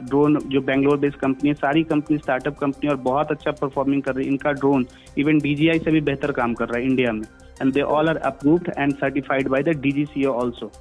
drone 0.09 0.39
जो 0.49 0.61
बेंगलोर 0.61 0.97
बेस्ड 0.97 1.17
कंपनी 1.19 1.49
है 1.49 1.53
सारी 1.55 1.83
कंपनी 1.83 2.17
स्टार्टअप 2.17 2.57
कंपनी 2.59 2.89
और 2.89 2.95
बहुत 3.07 3.31
अच्छा 3.31 3.51
परफॉर्मिंग 3.51 4.01
कर 4.03 4.15
रही 4.15 4.25
है। 4.25 4.31
इनका 4.31 4.51
ड्रोन 4.53 4.85
इवन 5.17 5.39
डीजीआई 5.39 5.79
से 5.79 5.91
भी 5.91 6.01
बेहतर 6.01 6.31
काम 6.31 6.53
कर 6.53 6.67
रहा 6.67 6.79
है 6.79 6.85
इंडिया 6.85 7.11
में। 7.11 7.21
And 7.61 7.73
they 7.73 7.81
all 7.81 8.09
are 8.09 8.17
approved 8.31 8.71
and 8.77 8.93
certified 8.95 9.47
by 9.47 9.63
the 9.63 9.77
DGCA 9.81 10.33
also 10.33 10.71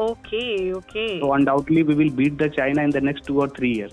okay 0.00 0.72
okay 0.72 1.08
so 1.18 1.28
undoubtedly 1.34 1.82
we 1.82 1.94
will 1.94 2.10
beat 2.16 2.42
the 2.42 2.48
China 2.56 2.82
in 2.82 2.90
the 2.90 3.02
next 3.04 3.26
two 3.26 3.40
और 3.40 3.48
थ्री 3.58 3.74
years. 3.74 3.92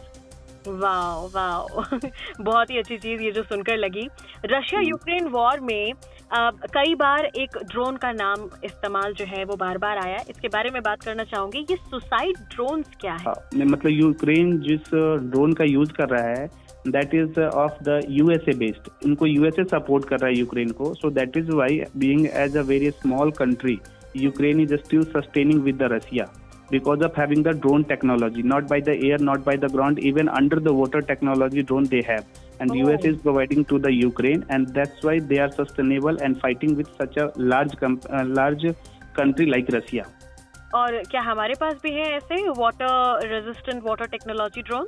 Wow 0.67 1.27
wow. 1.29 1.83
बहुत 2.41 2.69
ही 2.71 2.77
अच्छी 2.77 2.97
चीज़ 2.97 3.21
ये 3.21 3.31
जो 3.31 3.43
सुनकर 3.43 3.77
लगी। 3.77 4.07
रशिया 4.45 4.79
हम्म। 4.79 4.89
यूक्रेन 4.89 5.27
वॉर 5.29 5.59
में 5.59 5.93
अ, 6.31 6.49
कई 6.73 6.93
बार 6.95 7.25
एक 7.25 7.57
ड्रोन 7.71 7.95
का 7.97 8.11
नाम 8.11 8.49
इस्तेमाल 8.63 9.13
जो 9.13 9.25
है 9.25 9.43
वो 9.45 9.55
बार 9.55 9.77
बार 9.77 9.97
आया। 9.97 10.17
इसके 10.29 10.47
बारे 10.47 10.69
में 10.69 10.81
बात 10.83 11.03
करना 11.03 11.23
चाहूँगी 11.23 11.65
ये 11.69 11.75
सुसाइड 11.75 12.37
ड्रोन्स 12.53 12.89
क्या 13.01 13.13
है? 13.13 13.23
हाँ, 13.23 13.35
मतलब 13.55 13.91
यूक्रेन 13.91 14.57
जिस 14.61 14.93
ड्रोन 14.93 15.53
का 15.53 15.63
यूज़ 15.63 15.91
कर 15.93 16.09
रहा 16.09 16.27
है 16.29 16.47
that 16.87 17.13
is 17.15 17.39
of 17.41 17.83
the 17.83 18.01
USA 18.09 18.53
based 18.57 18.89
इनको 19.07 19.25
यूएसए 19.25 19.63
सपोर्ट 19.71 20.05
कर 20.09 20.19
रहा 20.19 20.29
है 20.29 20.37
यूक्रेन 20.37 20.69
को। 20.71 20.93
So 20.93 21.09
that 21.11 21.37
is 21.37 21.51
why 21.51 21.81
being 21.97 22.27
as 22.33 22.57
a 22.57 22.61
very 22.67 22.91
small 22.91 23.31
country 23.39 23.77
Ukraine 24.17 24.59
is 24.61 24.75
still 24.75 25.03
sustaining 25.15 25.61
with 25.63 25.75
the 25.77 25.89
Russia 25.93 26.25
because 26.71 27.01
of 27.07 27.15
having 27.15 27.41
the 27.47 27.53
drone 27.65 27.83
technology 27.91 28.43
not 28.43 28.67
by 28.67 28.79
the 28.89 28.95
air 29.09 29.17
not 29.29 29.43
by 29.49 29.55
the 29.55 29.69
ground 29.75 29.99
even 30.11 30.29
under 30.41 30.59
the 30.67 30.73
water 30.73 31.01
technology 31.01 31.63
drone 31.63 31.89
they 31.95 32.01
have 32.11 32.25
and 32.59 32.71
Oh. 32.71 32.93
us 32.93 33.05
is 33.09 33.17
providing 33.25 33.65
to 33.65 33.79
the 33.79 33.91
ukraine 33.97 34.41
and 34.55 34.73
that's 34.77 35.03
why 35.09 35.17
they 35.31 35.37
are 35.43 35.51
sustainable 35.51 36.17
and 36.27 36.39
fighting 36.41 36.75
with 36.79 36.89
such 37.01 37.17
a 37.17 37.27
large 37.53 37.75
uh, 37.89 38.23
large 38.39 38.65
country 39.19 39.47
like 39.55 39.71
russia 39.79 40.05
और 40.75 40.97
क्या 41.11 41.21
हमारे 41.21 41.53
पास 41.59 41.75
भी 41.83 41.91
है 41.93 42.03
ऐसे 42.15 42.35
water 42.57 43.27
resistant 43.29 43.81
water 43.83 44.07
technology 44.07 44.61
drone 44.67 44.85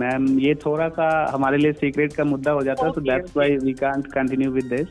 ma'am 0.00 0.26
ये 0.38 0.54
थोड़ा 0.64 0.88
सा 0.98 1.06
हमारे 1.34 1.58
लिए 1.58 1.72
सीक्रेट 1.84 2.12
का 2.16 2.24
मुद्दा 2.24 2.52
हो 2.58 2.62
जाता 2.64 2.86
है 2.86 2.92
so 2.92 3.00
that's 3.00 3.36
why 3.36 3.56
we 3.64 3.72
can't 3.80 4.06
continue 4.12 4.50
with 4.58 4.64
this 4.72 4.88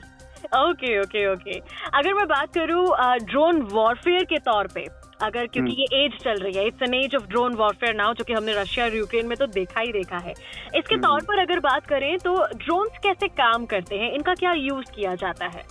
okay 0.60 1.00
okay 1.02 1.26
okay 1.34 1.60
अगर 2.00 2.14
मैं 2.14 2.28
बात 2.28 2.54
करूँ 2.58 2.88
ड्रोन 3.32 3.62
वॉरफेयर 3.74 4.24
के 4.34 4.40
तौर 4.50 4.68
पे 4.76 4.86
अगर 5.22 5.48
क्योंकि 5.48 5.72
हम्म। 5.72 5.82
ये 5.82 6.06
एज 6.06 6.18
चल 6.20 6.40
रही 6.40 6.54
है 6.54 6.66
it's 6.68 6.82
an 6.84 6.94
age 6.94 7.16
of 7.16 7.28
drone 7.28 7.56
warfare 7.56 7.96
now 7.96 8.14
जो 8.14 8.24
कि 8.24 8.34
हमने 8.34 8.54
रशिया 8.54 8.86
और 8.86 8.96
यूक्रेन 8.96 9.28
में 9.28 9.38
तो 9.38 9.48
देखा 9.50 9.80
ही 9.80 9.92
देखा 9.92 10.18
है 10.20 10.32
इसके 10.32 10.96
हम्म। 10.96 11.04
तौर 11.04 11.24
पर 11.24 11.40
अगर 11.40 11.60
बात 11.62 11.86
करें 11.88 12.18
तो 12.20 12.36
ड्रोन्स 12.56 12.98
कैसे 13.04 13.28
काम 13.36 13.66
करते 13.66 14.00
हैं 14.00 14.12
इनका 14.12 14.34
क्या 14.36 14.54
यूज़ 14.54 14.92
किया 14.92 15.16
जाता 15.18 15.48
है 15.48 15.64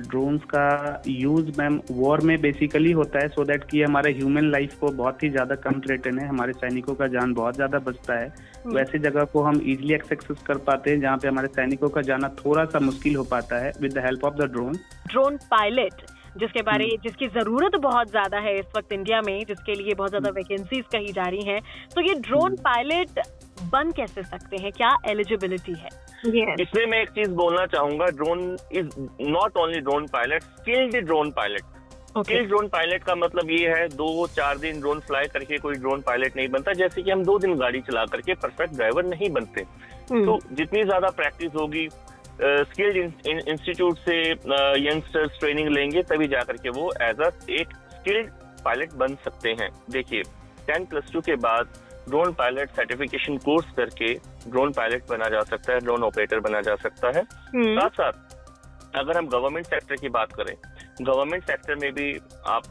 ड्रोन्स 0.00 0.42
का 0.44 1.02
यूज़ 1.06 1.50
मैम 1.58 1.78
वॉर 1.90 2.20
में 2.20 2.40
बेसिकली 2.40 2.92
होता 2.92 3.18
है 3.18 3.28
सो 3.28 3.44
दैट 3.44 3.64
कि 3.64 3.82
हमारे 3.82 4.12
ह्यूमन 4.12 4.50
लाइफ 4.50 4.78
को 4.78 4.88
बहुत 4.92 5.22
ही 5.22 5.28
ज़्यादा 5.30 5.54
कम 5.64 5.80
थ्रेटन 5.80 6.18
है 6.18 6.28
हमारे 6.28 6.52
सैनिकों 6.52 6.94
का 6.94 7.06
जान 7.08 7.34
बहुत 7.34 7.54
ज़्यादा 7.54 7.78
बचता 7.80 8.18
है 8.18 8.26
हम्म। 8.56 8.76
वैसे 8.76 8.98
जगह 9.00 9.24
को 9.24 9.42
हम 9.42 9.60
इजिली 9.62 9.94
एक्सेस 9.94 10.42
कर 10.46 10.58
पाते 10.62 10.90
हैं 10.90 11.00
जहाँ 11.00 11.16
पे 11.16 11.28
हमारे 11.28 11.48
सैनिकों 11.50 11.88
का 11.88 12.02
जाना 12.02 12.28
थोड़ा 12.36 12.64
सा 12.64 12.80
मुश्किल 12.80 13.16
हो 13.16 13.24
पाता 13.26 13.58
है 13.58 13.72
with 13.80 13.92
the 13.92 14.04
help 14.04 14.24
of 14.24 14.34
the 14.34 14.50
drone 14.52 14.78
drone 15.06 15.36
pilot 15.50 16.02
जिसके 16.38 16.62
बारे 16.62 16.84
हम्म। 16.84 17.02
जिसकी 17.02 17.26
ज़रूरत 17.30 17.76
बहुत 17.80 18.10
ज़्यादा 18.10 18.38
है 18.38 18.58
इस 18.58 18.66
वक्त 18.76 18.92
इंडिया 18.92 19.20
में 19.22 19.44
जिसके 19.44 19.74
लिए 19.74 19.94
बहुत 19.94 20.10
ज़्यादा 20.10 20.28
हम्म। 20.28 20.38
वैकेंसीज 20.38 20.84
कही 20.92 21.12
जा 21.12 21.26
रही 21.26 21.42
हैं 21.42 21.60
तो 21.94 22.00
ये 22.00 22.14
ड्रोन 22.20 22.44
हम्म। 22.44 22.62
पायलट 22.62 23.20
बन 23.72 23.90
कैसे 23.90 24.22
सकते 24.22 24.56
हैं 24.56 24.72
क्या 24.72 24.96
एलिजिबिलिटी 25.06 25.74
है 25.74 25.88
yes. 25.88 26.60
इसमें 26.60 26.86
मैं 26.86 27.02
एक 27.02 27.10
चीज़ 27.10 27.30
बोलना 27.34 27.66
चाहूँगा 27.66 28.06
drone 28.14 28.56
is 28.72 28.88
not 29.28 29.56
only 29.56 29.80
drone 29.80 30.06
pilot 30.06 30.42
skilled 30.42 30.96
drone 30.96 31.30
pilot 31.30 31.80
okay 32.16 32.22
skilled 32.24 32.48
drone 32.48 32.68
pilot 32.68 33.04
का 33.04 33.14
मतलब 33.14 33.50
ये 33.50 33.68
है 33.68 33.88
दो 33.90 34.26
चार 34.26 34.58
दिन 34.58 34.80
ड्रोन 34.80 34.98
फ्लाई 35.00 35.26
करके 35.26 35.58
कोई 35.58 35.74
ड्रोन 35.74 36.00
पायलट 36.00 36.36
नहीं 36.36 36.48
बनता 36.48 36.72
जैसे 36.74 37.02
कि 37.02 37.10
हम 37.10 37.22
दो 37.24 37.38
दिन 37.38 37.54
गाड़ी 37.56 37.80
चला 37.80 38.04
करके 38.06 38.34
परफेक्ट 38.36 38.74
ड्राइवर 38.74 39.04
नहीं 39.04 39.30
बनते 39.30 39.64
हम्म। 40.10 40.24
तो 40.26 40.38
जितनी 40.52 40.82
ज़्यादा 40.82 41.10
प्रैक्टिस 41.12 41.54
होगी 41.54 41.88
स्किल्ड 42.40 42.96
इंस्टीट्यूट 43.48 43.98
से 43.98 44.16
यंगस्टर्स 44.30 45.38
ट्रेनिंग 45.40 45.68
लेंगे 45.68 46.02
तभी 46.10 46.28
जाकर 46.28 46.56
के 46.56 46.70
वो 46.78 46.92
एज 47.02 47.20
अ 47.20 47.30
एक 47.50 47.74
स्किल्ड 47.92 48.30
पायलट 48.64 48.92
बन 48.96 49.14
सकते 49.24 49.50
हैं। 49.60 49.70
देखिए 49.90 50.22
टेन 50.66 50.84
प्लस 50.86 51.12
टू 51.12 51.20
के 51.20 51.36
बाद 51.44 51.78
ड्रोन 52.08 52.32
पायलट 52.34 52.70
सर्टिफिकेशन 52.76 53.36
कोर्स 53.38 53.66
करके 53.76 54.12
ड्रोन 54.50 54.72
पायलट 54.72 55.08
बना 55.08 55.28
जा 55.28 55.40
सकता 55.50 55.72
है 55.72 55.78
ड्रोन 55.80 56.02
ऑपरेटर 56.02 56.40
बना 56.40 56.60
जा 56.60 56.74
सकता 56.76 57.08
है। 57.16 57.22
हम्म, 57.54 57.78
साथ 57.80 57.90
साथ 57.90 58.96
अगर 58.98 59.16
हम 59.16 59.28
गवर्नमेंट 59.28 59.66
सेक्टर 59.66 59.96
की 59.96 60.08
बात 60.16 60.32
करें 60.32 60.54
गवर्नमेंट 61.02 61.44
सेक्टर 61.44 61.74
में 61.74 61.92
भी 61.94 62.12
आप 62.46 62.64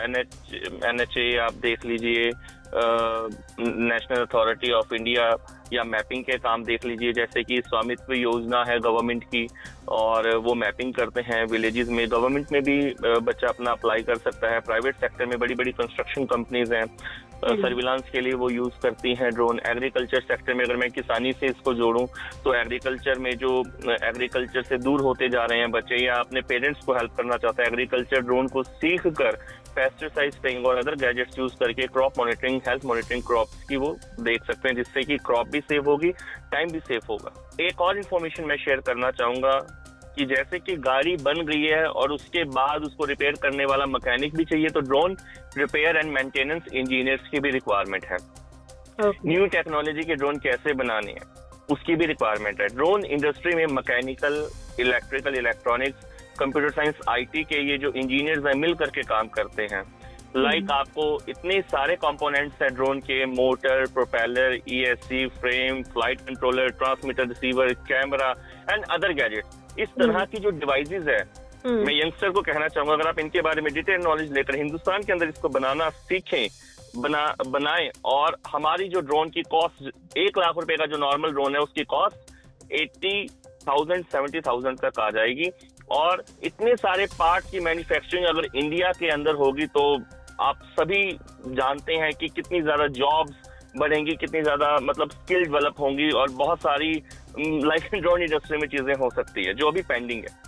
N 0.00 0.16
H 0.16 0.54
N 0.84 1.00
H 1.00 1.16
A 1.18 1.36
आप 1.42 1.52
देख 1.62 1.84
लीजिए 1.86 2.30
नेशनल 2.74 4.24
अथॉरिटी 4.24 4.72
ऑफ़ 4.72 4.94
इंडिया 4.94 5.30
या 5.72 5.84
मैपिंग 5.84 6.24
के 6.24 6.36
काम 6.38 6.64
देख 6.64 6.84
लीजिए 6.86 7.12
जैसे 7.12 7.42
कि 7.44 7.60
स्वामित्व 7.66 8.12
योजना 8.14 8.64
है 8.68 8.78
गवर्नमेंट 8.80 9.24
की 9.24 9.46
और 9.88 10.34
वो 10.38 10.54
मैपिंग 10.54 10.92
करते 10.94 11.20
हैं 11.22 11.44
विलेजेस 11.46 11.88
में। 11.88 12.06
गवर्नमेंट 12.10 12.52
में 12.52 12.62
भी 12.62 12.78
बच्चा 13.02 13.48
अपना 13.48 13.70
अप्लाई 13.70 14.02
कर 14.02 14.16
सकता 14.18 14.52
है। 14.52 14.60
प्राइवेट 14.60 14.96
सेक्टर 14.96 15.26
में 15.26 15.38
बड़ी 15.38 15.54
बड़ी 15.54 15.72
कंस्ट्रक्शन 15.72 16.24
कंपनीज़ 16.26 16.74
हैं 16.74 16.84
सर्विलांस 17.42 18.08
के 18.12 18.20
लिए 18.20 18.32
वो 18.34 18.48
यूज़ 18.50 18.80
करती 18.82 19.14
हैं 19.14 19.30
ड्रोन 19.30 19.60
एग्रीकल्चर 19.66 20.20
सेक्टर 20.20 20.54
में 20.54 20.64
अगर 20.64 20.76
मैं 20.76 20.90
किसानी 20.90 21.32
से 21.32 21.46
इसको 21.46 21.74
जोड़ूं 21.74 22.04
तो 22.44 22.54
एग्रीकल्चर 22.54 23.18
में 23.18 23.30
जो 23.38 23.60
एग्रीकल्चर 24.08 24.62
से 24.62 24.78
दूर 24.78 25.00
होते 25.00 25.28
जा 25.28 25.44
रहे 25.44 25.58
हैं 25.58 25.70
बच्चे 25.70 26.04
या 26.04 26.14
अपने 26.14 26.40
पेरेंट्स 26.48 26.84
को 26.84 26.94
हेल्प 26.94 27.14
करना 27.16 27.36
चाहता 27.36 27.62
है 27.62 27.68
एग्रीकल्चर 27.68 28.20
ड्रोन 28.20 28.48
को 28.48 28.62
सीख 28.62 29.06
कर 29.20 29.38
पेस्टिसाइड 29.80 30.32
स्प्रेइंग 30.32 30.66
और 30.66 30.78
अदर 30.78 30.94
गैजेट्स 30.98 31.38
यूज़ 31.38 31.52
करके 31.60 31.86
crop 31.88 32.18
monitoring 32.18 32.60
health 32.68 32.84
monitoring 32.86 33.22
crops 33.26 33.62
की 33.68 33.76
वो 33.78 33.96
देख 34.22 34.44
सकते 34.44 34.68
हैं 34.68 34.76
जिससे 34.76 35.02
कि 35.02 35.16
क्रॉप 35.26 35.48
भी 35.48 35.60
सेव 35.62 35.90
होगी 35.90 36.10
टाइम 36.52 36.72
भी 36.72 36.80
सेव 36.88 37.00
होगा। 37.10 37.32
एक 37.60 37.80
और 37.80 37.96
इन्फॉर्मेशन 37.98 38.44
मैं 38.44 38.56
शेयर 38.58 38.80
करना 38.86 39.10
चाहूँगा 39.12 39.58
कि 40.16 40.24
जैसे 40.26 40.58
कि 40.58 40.76
गाड़ी 40.84 41.16
बन 41.24 41.44
गई 41.46 41.62
है 41.62 41.84
और 42.00 42.12
उसके 42.12 42.44
बाद 42.50 42.82
उसको 42.84 43.04
रिपेयर 43.04 43.34
करने 43.42 43.64
वाला 43.64 43.86
मैकेनिक 43.86 44.36
भी 44.36 44.44
चाहिए 44.44 44.68
तो 44.68 44.80
drone 44.82 45.16
repair 45.56 45.96
and 45.96 46.12
maintenance 46.12 46.62
engineers 46.72 47.28
की 47.30 47.40
भी 47.40 47.50
रिक्वायरमेंट 47.50 48.04
है। 48.04 48.16
न्यू 49.26 49.46
टेक्नोलॉजी 49.48 50.02
के 50.04 50.14
ड्रोन 50.14 50.38
कैसे 50.38 50.74
बनाने 50.74 51.12
हैं 51.12 51.28
उसकी 51.72 51.94
भी 51.96 52.06
रिक्वायरमेंट 52.06 52.60
है। 52.60 52.66
ड्रोन 52.68 53.04
इंडस्ट्री 53.06 53.54
में 53.54 53.66
mechanical 53.72 54.46
electrical 54.80 55.34
electronics 55.38 56.19
computer 56.38 56.70
science 56.72 57.00
IT 57.08 57.42
के 57.44 57.62
ये 57.70 57.78
जो 57.78 57.92
इंजीनियर्स 57.92 58.46
हैं 58.46 58.54
मिल 58.60 58.74
करके 58.74 59.02
काम 59.04 59.28
करते 59.28 59.62
हैं। 59.72 59.82
लाइक 60.36 60.62
like 60.62 60.72
आपको 60.72 61.04
इतने 61.28 61.60
सारे 61.62 61.94
कंपोनेंट्स 61.96 62.62
हैं 62.62 62.72
ड्रोन 62.74 63.00
के 63.00 63.24
motor 63.26 63.84
propeller 63.94 64.58
ESC 64.68 65.26
frame 65.38 65.82
flight 65.84 66.20
controller 66.20 66.68
transmitter 66.72 67.26
receiver 67.28 67.72
camera 67.88 68.30
and 68.70 68.84
other 68.90 69.12
gadget 69.12 69.78
इस 69.80 69.88
तरह 69.98 70.24
की 70.24 70.38
जो 70.38 70.50
डिवाइसेस 70.50 71.06
है 71.08 71.20
हम्म, 71.66 71.84
मैं 71.86 71.94
यंगस्टर 71.94 72.30
को 72.30 72.42
कहना 72.42 72.68
चाहूँगा 72.68 72.94
अगर 72.94 73.08
आप 73.08 73.18
इनके 73.18 73.40
बारे 73.42 73.62
में 73.62 73.72
डिटेल 73.74 74.00
नॉलेज 74.02 74.32
लेकर 74.32 74.56
हिंदुस्तान 74.56 75.02
के 75.02 75.12
अंदर 75.12 75.28
इसको 75.28 75.48
बनाना 75.48 75.88
सीखें 75.90 76.48
बना 76.96 77.26
बनाएँ 77.48 77.90
और 78.12 78.36
हमारी 78.52 78.88
जो 78.88 79.00
ड्रोन 79.00 79.28
की 79.30 79.42
कॉस्ट 79.50 80.16
एक 80.18 80.38
लाख 80.38 80.54
रुपए 80.58 80.76
का 80.76 80.86
जो 80.86 80.96
नॉर्मल 80.98 81.32
ड्रोन 81.32 81.54
है 81.54 81.60
उसकी 81.62 81.84
cost 81.90 82.72
eighty 82.72 83.26
thousand 83.68 84.04
seventy 84.06 84.40
thousand 84.40 84.78
तक 84.78 84.98
आ 85.00 85.10
जाएगी। 85.10 85.50
और 85.90 86.24
इतने 86.44 86.74
सारे 86.76 87.06
पार्ट 87.18 87.50
की 87.50 87.60
मैन्युफैक्चरिंग 87.60 88.26
अगर 88.26 88.48
इंडिया 88.54 88.92
के 88.92 89.08
अंदर 89.10 89.34
होगी 89.36 89.66
तो 89.68 89.82
आप 90.40 90.58
सभी 90.80 91.02
जानते 91.48 91.94
हैं 91.94 92.12
कि 92.12 92.28
कितनी 92.28 92.60
ज़्यादा 92.62 92.86
जॉब्स 92.88 93.48
बढ़ेंगी, 93.76 94.14
कितनी 94.16 94.40
ज़्यादा 94.42 94.76
मतलब 94.82 95.10
स्किल 95.10 95.42
डेवलप 95.42 95.80
होंगी 95.80 96.10
और 96.10 96.30
बहुत 96.34 96.60
सारी 96.60 96.92
लाइफ 97.38 97.94
ड्रोन 97.94 98.22
इंडस्ट्री 98.22 98.58
में 98.58 98.66
चीज़ें 98.68 98.94
हो 98.94 99.10
सकती 99.10 99.44
है, 99.44 99.54
जो 99.54 99.68
अभी 99.68 99.82
पेंडिंग 99.82 100.20
है। 100.20 100.39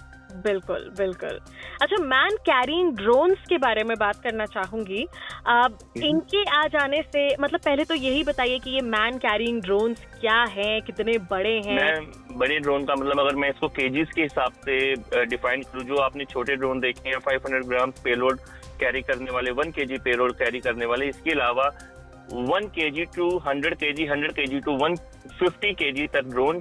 बिल्कुल 0.44 0.90
बिल्कुल। 0.98 1.38
अच्छा 1.82 2.02
मैन 2.04 2.36
कैरिंग 2.48 2.92
ड्रोन्स 2.96 3.38
के 3.48 3.58
बारे 3.58 3.84
में 3.84 3.96
बात 3.98 4.22
करना 4.22 4.46
चाहूँगी। 4.46 5.06
अब 5.48 5.78
इनके 5.98 6.42
आ 6.50 6.66
जाने 6.68 7.02
से 7.02 7.28
मतलब 7.40 7.60
पहले 7.60 7.84
तो 7.84 7.94
यही 7.94 8.22
बताइए 8.24 8.58
कि 8.58 8.70
ये 8.70 8.80
मैन 8.88 9.18
कैरिंग 9.18 9.60
ड्रोन्स 9.62 10.04
क्या 10.20 10.42
हैं 10.50 10.80
कितने 10.82 11.16
बड़े 11.30 11.54
हैं? 11.66 11.76
मैं 11.76 12.38
बड़े 12.38 12.58
ड्रोन 12.58 12.84
का 12.84 12.94
मतलब 12.94 13.20
अगर 13.20 13.36
मैं 13.36 13.48
इसको 13.50 13.68
केजीज 13.78 14.12
के 14.14 14.22
हिसाब 14.22 14.52
से 14.64 15.24
डिफाइन 15.26 15.62
करूँ 15.62 15.84
जो 15.84 15.96
आपने 16.02 16.24
छोटे 16.24 16.56
ड्रोन 16.56 16.80
देखे 16.80 17.08
हैं 17.08 17.18
500 17.28 17.64
ग्राम 17.68 17.90
पेलोड 18.04 18.40
कैरी 18.80 19.02
करने 19.02 19.30
वाले 19.30 19.50
वन 19.52 19.70
के 19.70 19.84
जी 19.86 19.98
पेलोड 20.04 20.36
कैरी 20.36 20.60
करने 20.60 20.86
वाले 20.86 21.08
इसके 21.08 21.30
अलावा 21.30 21.68
वन 22.32 22.66
के 22.74 22.90
जी 22.90 23.04
टू 23.16 23.28
हंड्रेड 23.46 23.74
के 23.74 23.92
जी 23.92 24.06
हंड्रेड 24.06 24.32
के 24.32 24.46
जी 24.46 24.60
टू 24.60 24.76
वन 24.76 24.94
फिफ्टी 25.38 25.72
के 25.74 25.90
जी 25.92 26.06
तक 26.14 26.30
ड्रोन 26.30 26.60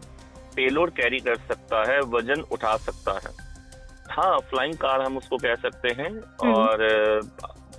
पेलोड 0.55 0.89
कैरी 0.91 1.19
कर 1.19 1.35
सकता 1.47 1.83
है 1.91 1.99
वज़न 2.13 2.41
उठा 2.51 2.75
सकता 2.77 3.11
है। 3.13 3.31
हाँ 4.11 4.37
फ्लाइंग 4.49 4.73
कार 4.75 5.01
हम 5.01 5.17
उसको 5.17 5.37
कह 5.37 5.55
सकते 5.61 5.89
हैं 5.99 6.09
और 6.47 6.83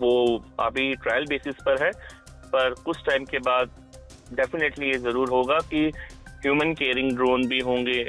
वो 0.00 0.12
अभी 0.60 0.94
ट्रायल 0.94 1.26
बेसिस 1.26 1.54
पर 1.66 1.82
है 1.84 1.90
पर 2.46 2.74
कुछ 2.84 3.04
टाइम 3.06 3.24
के 3.24 3.38
बाद 3.38 3.70
डेफिनेटली 4.32 4.86
ये 4.86 4.98
ज़रूर 4.98 5.28
होगा 5.28 5.58
कि 5.70 5.86
ह्यूमन 6.44 6.72
केयरिंग 6.74 7.10
ड्रोन 7.16 7.46
भी 7.46 7.58
होंगे। 7.60 8.02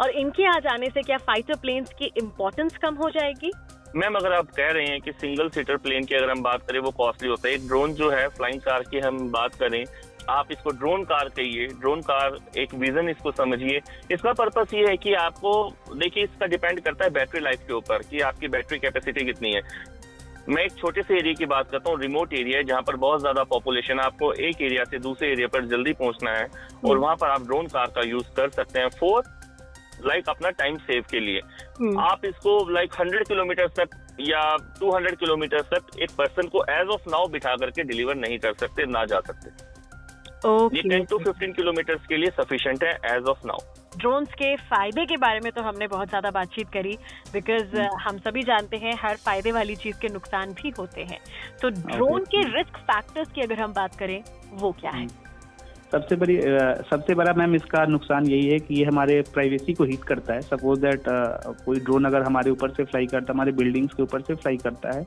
और 0.00 0.10
इनके 0.10 0.46
आ 0.46 0.58
जाने 0.58 0.90
से 0.90 1.02
क्या 1.02 1.16
फाइटर 1.18 1.54
प्लेन्स 1.54 1.92
की 1.98 2.10
इम्पोर्टेंस 2.16 2.76
कम 2.82 2.94
हो 2.94 3.10
जाएगी? 3.10 3.50
मैम 3.96 4.14
अगर 4.14 4.32
आप 4.32 4.50
कह 4.50 4.70
रहे 4.70 4.86
हैं 4.86 5.00
कि 5.00 5.12
सिंगल 5.12 5.48
सीटर 5.48 5.76
प्लेन 5.76 6.04
की 6.04 6.14
अगर 6.14 6.30
हम 6.30 6.42
बात 6.42 6.62
करें 6.62 6.78
वो 6.80 6.90
कॉस्टली 6.96 7.28
होता 7.28 7.48
है। 7.48 7.54
एक 7.54 7.66
ड्रोन 7.68 7.94
जो 7.94 8.10
है 8.10 8.26
फ्लाइंग 8.28 8.60
कार 8.60 8.82
की 8.90 8.98
हम 8.98 9.18
बात 9.32 9.54
करें 9.54 9.84
आप 10.28 10.48
इसको 10.52 10.70
ड्रोन 10.72 11.04
कार 11.04 11.28
कहिए 11.28 11.66
ड्रोन 11.74 12.00
कार 12.02 12.38
एक 12.58 12.74
विजन 12.76 13.08
इसको 13.08 13.32
समझिए। 13.32 13.80
इसका 14.12 14.32
पर्पस 14.32 14.74
ये 14.74 14.86
है 14.88 14.96
कि 14.96 15.14
आपको 15.16 15.52
देखिए 15.94 16.24
इसका 16.24 16.46
डिपेंड 16.46 16.80
करता 16.80 17.04
है 17.04 17.10
बैटरी 17.10 17.40
लाइफ 17.40 17.66
के 17.66 17.72
ऊपर 17.74 18.02
कि 18.10 18.20
आपकी 18.22 18.48
बैटरी 18.48 18.78
कैपेसिटी 18.78 19.24
कितनी 19.24 19.52
है। 19.52 19.62
मैं 20.48 20.62
एक 20.64 20.76
छोटे 20.76 21.02
से 21.02 21.16
एरिया 21.18 21.34
की 21.34 21.46
बात 21.46 21.70
करता 21.70 21.90
हूँ 21.90 22.00
रिमोट 22.00 22.32
एरिया 22.34 22.58
है 22.58 22.64
जहाँ 22.64 22.82
पर 22.82 22.96
बहुत 22.98 23.20
ज़्यादा 23.20 23.42
पॉपुलेशन 23.46 23.98
आपको 24.00 24.32
एक 24.32 24.62
एरिया 24.62 24.84
से 24.84 24.98
दूसरे 24.98 25.30
एरिया 25.32 25.48
पर 25.48 25.64
जल्दी 25.68 25.92
पहुँचना 25.94 26.30
है 26.30 26.46
और 26.84 26.98
वहाँ 26.98 27.16
पर 27.16 27.30
आप 27.30 27.42
ड्रोन 27.42 27.66
कार 27.68 27.92
का 27.96 28.02
यूज़ 28.02 28.30
कर 28.36 28.50
सकते 28.50 28.80
हैं 28.80 28.88
फोर 28.90 29.22
लाइक 30.00 30.24
like, 30.24 30.36
अपना 30.36 30.50
टाइम 30.52 30.76
सेव 30.78 31.04
के 31.10 31.20
लिए। 31.20 31.40
हम्म, 31.78 31.98
आप 32.00 32.24
इसको 32.24 32.68
लाइक 32.70 32.92
हंड्रेड 33.00 33.26
किलोमीटर 33.28 33.68
तक 33.78 33.96
या 34.20 34.42
टू 34.80 34.90
हंड्रेड 34.90 35.16
किलोमीटर 35.18 35.62
तक 35.72 35.98
एक 36.02 36.10
पर्सन 36.18 36.48
को 36.48 36.64
एज 36.70 36.88
ऑफ़ 36.88 37.08
नाउ 37.10 37.26
बिठा 37.28 37.54
करके 37.56 37.82
डिलीवर 37.84 38.14
नहीं 38.16 38.38
कर 38.38 38.52
सकते 38.54 38.86
ना 38.86 39.04
जा 39.04 39.20
सकते। 39.20 39.50
ये 40.46 40.82
टेन 40.82 41.04
टू 41.04 41.18
फिफ्टीन 41.18 41.52
किलोमीटर 41.52 41.94
के 42.08 42.16
लिए 42.16 42.30
सफिशिएंट 42.32 42.84
है 42.84 42.92
एज 43.06 43.24
ऑफ़ 43.28 43.46
नाउ 43.46 43.58
ड्रोन्स 43.98 44.34
के 44.34 44.54
फ़ायदे 44.56 45.04
के 45.06 45.16
बारे 45.16 45.40
में 45.44 45.50
तो 45.52 45.62
हमने 45.62 45.86
बहुत 45.88 46.08
ज़्यादा 46.08 46.30
बातचीत 46.30 46.68
करी 46.72 46.96
बिकॉज़ 47.32 47.76
हम 48.02 48.18
सभी 48.18 48.42
जानते 48.44 48.76
हैं 48.76 48.92
हर 49.00 49.16
फ़ायदे 49.18 49.52
वाली 49.52 49.76
चीज़ 49.76 49.98
के 50.00 50.08
नुकसान 50.08 50.52
भी 50.52 50.72
होते 50.78 51.04
हैं। 51.04 51.18
तो 51.62 51.70
ड्रोन 51.70 52.24
के 52.24 52.42
रिस्क 52.48 52.76
फैक्टर्स 52.90 53.32
की 53.32 53.40
अगर 53.40 53.62
हम 53.62 53.72
बात 53.72 53.96
करें 53.96 54.22
वो 54.52 54.70
क्या 54.80 54.90
है? 54.90 55.06
सबसे 55.92 56.16
बड़ी 56.16 56.36
सबसे 56.90 57.14
बड़ा 57.14 57.32
मैम 57.32 57.54
इसका 57.54 57.84
नुकसान 57.86 58.26
यही 58.26 58.48
है 58.48 58.58
कि 58.58 58.74
ये 58.74 58.84
हमारे 58.84 59.20
प्राइवेसी 59.34 59.74
को 59.74 59.84
हीट 59.84 60.04
करता 60.04 60.34
है। 60.34 60.40
सपोज़ 60.42 60.80
दैट 60.80 61.02
कोई 61.64 61.80
ड्रोन 61.80 62.04
अगर 62.04 62.22
हमारे 62.22 62.50
ऊपर 62.50 62.70
से 62.70 62.84
फ्लाई 62.84 63.06
करता 63.06 63.32
है 63.32 63.34
हमारे 63.34 63.52
बिल्डिंग्स 63.54 63.94
के 63.94 64.02
ऊपर 64.02 64.20
से 64.20 64.34
फ्लाई 64.34 64.56
करता 64.56 64.96
है 64.96 65.06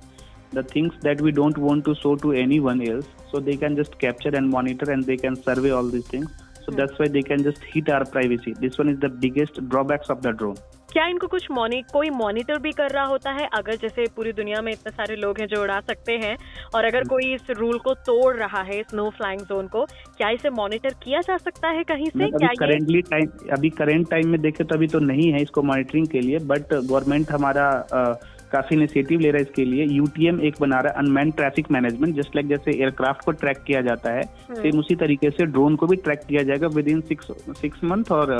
the 0.55 0.65
things 0.75 0.95
that 1.03 1.21
we 1.21 1.31
don't 1.31 1.59
want 1.59 1.83
to 1.85 1.93
show 1.93 2.15
to 2.15 2.33
anyone 2.59 2.81
else 2.81 3.05
so 3.31 3.39
they 3.39 3.55
can 3.55 3.75
just 3.75 3.99
capture 3.99 4.35
and 4.35 4.49
monitor 4.51 4.91
and 4.91 5.05
they 5.05 5.15
can 5.15 5.35
survey 5.35 5.69
all 5.69 5.91
this 5.91 6.13
things 6.13 6.31
so 6.65 6.71
that's 6.71 6.93
why 6.93 7.09
they 7.09 7.21
can 7.21 7.43
just 7.43 7.65
hit 7.75 7.89
our 7.89 8.03
privacy 8.03 8.53
this 8.59 8.79
one 8.79 8.89
is 8.89 8.97
the 8.97 9.11
biggest 9.21 9.61
drawbacks 9.61 10.11
of 10.11 10.19
the 10.19 10.27
drone 10.27 10.55
क्या 10.91 11.05
इनको 11.07 11.27
कुछ 11.27 11.45
मॉनि 11.51 11.81
कोई 11.93 12.09
monitor 12.09 12.57
भी 12.59 12.71
कर 12.71 12.89
रहा 12.89 13.03
होता 13.05 13.31
है? 13.31 13.47
अगर 13.53 13.75
जैसे 13.75 14.05
पूरी 14.15 14.31
दुनिया 14.31 14.61
में 14.61 14.71
इतने 14.71 14.91
सारे 14.91 15.15
लोग 15.15 15.39
हैं 15.39 15.47
जो 15.47 15.61
उड़ा 15.61 15.79
सकते 15.79 16.11
हैं 16.11 16.35
और 16.75 16.85
अगर 16.85 17.03
कोई 17.03 17.33
इस 17.33 17.41
रूल 17.49 17.77
को 17.79 17.93
तोड़ 17.93 18.35
रहा 18.35 18.61
है 18.61 18.81
स्नो 18.83 19.09
फ्लाइंग 19.09 19.41
जोन 19.41 19.67
को 19.67 19.85
क्या 20.17 20.29
इसे 20.29 20.49
मॉनिटर 20.49 20.89
किया 21.03 21.21
जा 21.21 21.37
सकता 21.37 21.69
है 21.69 21.83
कहीं 21.83 22.05
से? 22.05 22.27
क्या 22.29 22.47
करेंटली 22.59 23.01
टाइम 23.01 23.27
अभी 23.51 23.69
करेंट 23.69 24.09
टाइम 24.09 24.29
में 24.29 24.41
देखे 24.41 24.63
तो 24.63 24.75
अभी 24.75 24.87
तो 24.87 24.99
नहीं 24.99 25.31
है 25.33 25.41
इसको 25.41 25.61
मॉनिटरिंग 25.61 26.07
के 26.07 26.19
लिए 26.19 26.39
बट 26.39 26.73
गवर्नमेंट 26.73 27.31
हमारा 27.31 27.69
अ, 27.93 28.03
काफ़ी 28.51 28.75
इनिशिएटिव 28.75 29.19
ले 29.19 29.31
रहा 29.31 29.37
है 29.37 29.43
इसके 29.43 29.65
लिए। 29.65 29.85
यूटीएम 29.87 30.41
एक 30.41 30.55
बना 30.61 30.79
रहा 30.79 30.93
है 30.93 30.99
unmanned 30.99 31.31
traffic 31.31 31.71
management 31.71 32.15
just 32.15 32.35
like 32.35 32.47
जैसे 32.47 32.71
एयरक्राफ्ट 32.71 33.25
को 33.25 33.31
ट्रैक 33.33 33.63
किया 33.67 33.81
जाता 33.81 34.13
है। 34.13 34.23
सेम 34.53 34.79
उसी 34.79 34.95
तरीके 34.95 35.29
से 35.29 35.45
ड्रोन 35.47 35.75
को 35.75 35.87
भी 35.87 35.95
ट्रैक 35.97 36.25
किया 36.27 36.43
जाएगा 36.43 36.67
with 36.67 36.87
in 36.87 37.01
six 37.03 37.31
six 37.61 37.83
month 37.83 38.11
और 38.11 38.33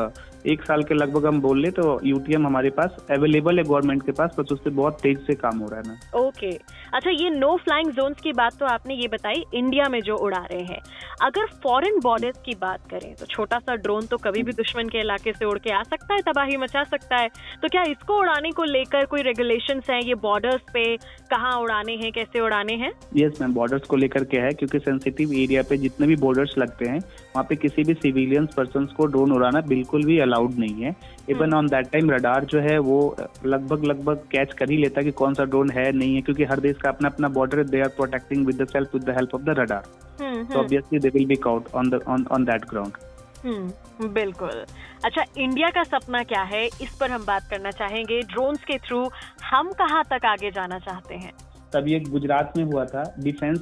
एक 0.45 0.61
साल 0.61 0.83
के 0.83 0.93
लगभग 0.93 1.25
हम 1.25 1.39
बोल 1.41 1.61
ले 1.61 1.69
तो 1.71 1.99
यूटीएम 2.05 2.45
हमारे 2.47 2.69
पास 2.69 2.95
अवेलेबल 3.11 3.57
है 3.57 3.63
गवर्नमेंट 3.63 4.05
के 4.05 4.11
पास 4.11 4.35
बस 4.39 4.51
उससे 4.51 4.69
बहुत 4.71 4.99
तेज 5.01 5.19
से 5.27 5.33
काम 5.35 5.59
हो 5.59 5.67
रहा 5.67 5.79
है 5.79 5.87
ना। 5.87 6.19
ओके 6.19 6.49
अच्छा 6.93 7.09
ये 7.11 7.29
नो 7.29 7.55
फ्लाइंग 7.57 7.91
जोन 7.91 8.13
की 8.13 8.33
बात 8.33 8.57
तो 8.59 8.65
आपने 8.65 8.95
ये 8.95 9.07
बताई 9.07 9.43
इंडिया 9.53 9.89
में 9.89 9.99
जो 10.01 10.15
उड़ा 10.17 10.45
रहे 10.51 10.63
हैं। 10.63 10.79
अगर 11.23 11.45
फॉरेन 11.63 11.99
बॉर्डर्स 12.03 12.41
की 12.45 12.55
बात 12.61 12.89
करें 12.91 13.13
तो 13.15 13.25
छोटा 13.25 13.59
सा 13.59 13.75
ड्रोन 13.77 14.05
तो 14.05 14.17
कभी 14.17 14.43
भी 14.43 14.51
दुश्मन 14.53 14.89
के 14.89 14.99
इलाके 14.99 15.33
से 15.33 15.45
उड़ 15.45 15.57
के 15.59 15.71
आ 15.71 15.81
सकता 15.83 16.13
है 16.13 16.21
तबाही 16.23 16.57
मचा 16.57 16.83
सकता 16.85 17.17
है। 17.17 17.29
तो 17.61 17.67
क्या 17.67 17.83
इसको 17.91 18.17
उड़ाने 18.19 18.51
को 18.51 18.63
लेकर 18.63 19.05
कोई 19.05 19.21
रेगुलेशन 19.21 19.81
है? 19.89 19.99
ये 20.01 20.15
बॉर्डर्स 20.17 20.61
पे 20.73 20.95
कहाँ 21.31 21.55
उड़ाने 21.61 21.95
हैं 21.95 22.11
कैसे 22.11 22.39
उड़ाने 22.39 22.73
हैं? 22.75 22.91
यस 23.15 23.41
मैम 23.41 23.53
बॉर्डर्स 23.53 23.83
को 23.83 23.95
लेकर 23.95 24.23
के 24.23 24.37
है 24.37 24.51
क्योंकि 24.51 24.79
सेंसिटिव 24.79 25.33
एरिया 25.33 25.63
पे 25.69 25.77
जितने 25.77 26.07
भी 26.07 26.15
बॉर्डर्स 26.17 26.57
लगते 26.57 26.85
हैं 26.85 26.99
वहाँ 27.35 27.43
पे 27.49 27.55
किसी 27.55 27.83
भी 27.83 27.93
सिविलियंस 27.93 28.53
पर्सन 28.53 28.85
को 28.97 29.05
ड्रोन 29.05 29.31
उड़ाना 29.31 29.61
बिल्कुल 29.67 30.03
भी 30.05 30.19
अलाउड 30.19 30.57
नहीं 30.59 30.83
है। 30.83 30.95
Even 31.29 31.53
on 31.53 31.67
that 31.67 31.91
time 31.91 32.11
radar 32.11 32.45
जो 32.45 32.59
है 32.59 32.77
वो 32.79 32.97
लगभग 33.45 33.83
लगभग 33.83 34.23
कैच 34.31 34.53
कर 34.53 34.71
ही 34.71 34.77
लेता 34.77 35.01
कि 35.01 35.11
कौन 35.11 35.33
सा 35.33 35.43
ड्रोन 35.43 35.69
है 35.69 35.91
नहीं 35.91 36.15
है 36.15 36.21
क्योंकि 36.21 36.43
हर 36.43 36.59
देश 36.59 36.77
का 36.77 36.89
अपना 36.89 37.09
अपना 37.09 37.27
border 37.27 37.63
they 37.63 37.81
are 37.81 37.87
protecting 37.87 38.45
with 38.45 38.61
the 38.61 38.67
self 38.67 38.95
with 38.95 39.03
the 39.03 39.09
help 39.09 39.35
of 39.35 39.41
the 39.41 39.55
radar 39.59 39.83
they 40.91 41.09
will 41.09 41.25
be 41.25 41.35
caught 41.35 41.69
on 41.73 41.89
the 41.93 41.99
on 42.07 42.27
on 42.35 42.45
that 42.49 42.67
ground 42.73 42.99
hmm 43.45 44.07
बिल्कुल। 44.13 44.65
अच्छा 45.05 45.23
इंडिया 45.37 45.69
का 45.69 45.83
सपना 45.83 46.21
क्या 46.23 46.41
है? 46.41 46.65
इस 46.65 46.95
पर 46.99 47.11
हम 47.11 47.23
बात 47.25 47.47
करना 47.49 47.71
चाहेंगे। 47.71 48.19
ड्रोन्स 48.21 48.63
के 48.63 48.77
थ्रू 48.77 48.99
हम 49.45 49.71
कहाँ 49.71 50.03
तक 50.11 50.25
आगे 50.25 50.51
जाना 50.51 50.79
चाहते 50.79 51.15
हैं? 51.15 51.31
तभी 51.73 51.93
एक 51.93 52.07
गुजरात 52.09 52.53
में 52.57 52.63
हुआ 52.63 52.85
था 52.85 53.03
डिफेंस 53.19 53.59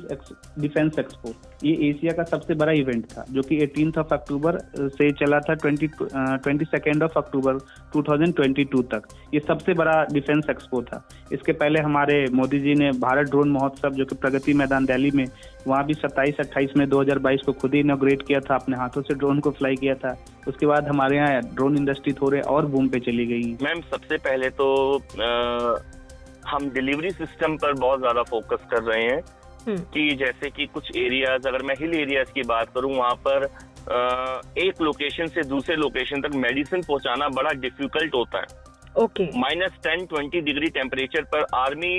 डिफेंस 0.60 1.00
एक्सपो 1.00 1.34
ये 1.63 1.74
एशिया 1.89 2.13
का 2.13 2.24
सबसे 2.24 2.54
बड़ा 2.54 2.72
इवेंट 2.72 3.06
था 3.06 3.25
जो 3.32 3.42
कि 3.42 3.58
18th 3.66 3.98
ऑफ़ 3.98 4.13
अक्टूबर 4.13 4.58
से 4.78 5.12
चला 5.12 5.39
था 5.39 5.56
20 5.56 5.89
ट्वेंटी 6.44 6.66
सेकेंड 6.66 7.04
ऑफ़ 7.04 7.18
अक्टूबर 7.18 7.58
2022 7.96 8.84
तक। 8.84 9.08
ये 9.34 9.39
सबसे 9.39 9.74
बड़ा 9.74 10.04
डिफेंस 10.13 10.50
एक्सपो 10.50 10.82
था। 10.82 11.08
इसके 11.34 11.51
पहले 11.54 11.80
हमारे 11.80 12.25
मोदी 12.34 12.60
जी 12.60 12.75
ने 12.75 12.92
भारत 13.00 13.30
ड्रोन 13.30 13.51
महोत्सव 13.51 13.89
जो 13.89 14.06
कि 14.06 14.16
प्रगति 14.16 14.54
मैदान 14.54 14.86
दिल्ली 14.86 15.12
में 15.12 15.25
वहाँ 15.68 15.86
भी 15.86 15.94
27 15.94 16.39
28 16.39 16.78
में 16.78 16.86
2022 16.89 17.44
को 17.46 17.54
खुद 17.54 17.74
ही 17.74 17.80
इनोग्रेट 17.80 18.22
किया 18.22 18.39
था 18.39 18.56
अपने 18.56 18.78
हाथों 18.78 19.01
से 19.01 19.13
ड्रोन 19.13 19.39
को 19.39 19.51
फ्लाई 19.51 19.75
किया 19.75 19.96
था। 19.96 20.18
उसके 20.48 20.66
बाद 20.66 20.88
हमारे 20.88 21.18
यहाँ 21.18 21.42
ड्रोन 21.42 21.78
इंडस्ट्री 21.78 22.13
थोड़े 22.13 22.42
और 22.42 22.66
बूम 22.66 22.88
पे 22.88 23.00
चली 23.00 23.25
गई। 23.25 23.54
मैम 23.63 23.82
सबसे 23.92 24.18
पहले 24.18 24.50
तो 24.50 24.70
आ, 24.98 25.99
हम 26.50 26.70
डिलीवरी 26.72 27.12
सिस्टम 27.13 27.58
पर 27.58 27.74
बहुत 27.75 28.00
ज़्यादा 28.00 28.24
फोकस 28.25 28.68
कर 28.72 28.84
रहे 28.84 29.03
हैं 29.03 29.22
हम्म। 29.62 29.77
कि 29.86 30.15
जैसे 30.15 30.50
कि 30.50 30.65
कुछ 30.68 30.96
एरियाज़ 30.98 31.48
अगर 31.48 31.63
मैं 31.63 31.75
हिल 31.75 31.94
एरियाज़ 31.96 32.32
की 32.32 32.44
बात 32.48 32.74
करूँ 32.75 32.96
वहाँ 32.96 33.15
पर 33.27 33.46
एक 34.60 34.82
लोकेशन 34.82 35.27
से 35.27 35.44
दूसरे 35.46 35.75
लोकेशन 35.77 36.22
तक 36.22 36.36
मेडिसिन 36.38 36.82
पहुंचाना 36.84 37.27
बड़ा 37.32 37.51
डिफ़िकल्ट 37.60 38.15
होता 38.15 38.39
है 38.39 38.68
okay 38.98 39.25
minus 39.39 39.72
ten 39.84 40.06
twenty 40.06 40.41
degree 40.41 40.68
temperature 40.72 41.24
पर 41.25 41.46
आर्मी 41.56 41.98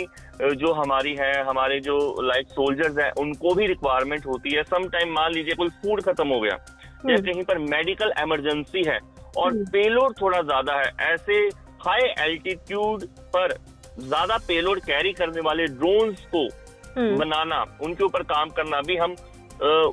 जो 0.55 0.73
हमारी 0.75 1.15
है 1.17 1.33
हमारे 1.45 1.79
जो 1.81 1.97
लाइक 2.23 2.49
सोल्जर्स 2.51 2.99
हैं 2.99 3.11
उनको 3.19 3.55
भी 3.55 3.67
रिक्वायरमेंट 3.67 4.27
होती 4.27 4.55
है 4.55 4.63
सम 4.65 4.89
टाइम 4.89 5.13
मान 5.13 5.33
लीजिए 5.33 5.55
कोई 5.55 5.69
फ़ूड 5.79 6.03
खत्म 6.03 6.29
हो 6.29 6.41
गया 6.41 6.59
या 7.07 7.17
कहीं 7.23 7.43
पर 7.45 7.59
मेडिकल 7.67 8.13
इमरजेंसी 8.21 8.83
है 8.85 8.99
और 9.37 9.51
हम्म। 9.51 9.65
पेलोड 9.67 10.15
थोड़ा 10.21 10.41
ज़्यादा 10.43 10.75
है 10.75 10.91
ऐसे 11.09 11.39
हाई 11.81 12.09
एल्टीट्यूड 12.21 13.05
पर 13.35 13.55
ज़्यादा 14.01 14.37
पेलोड 14.49 14.81
कैरी 14.83 15.13
करने 15.13 15.41
वाले 15.41 15.67
ड्रोन्स 15.69 16.25
को 16.35 16.47
हम्म। 16.91 17.17
बनाना 17.19 17.65
उनके 17.83 18.05
ऊपर 18.05 18.23
काम 18.29 18.49
करना 18.51 18.81
भी 18.83 18.97
हम 18.97 19.15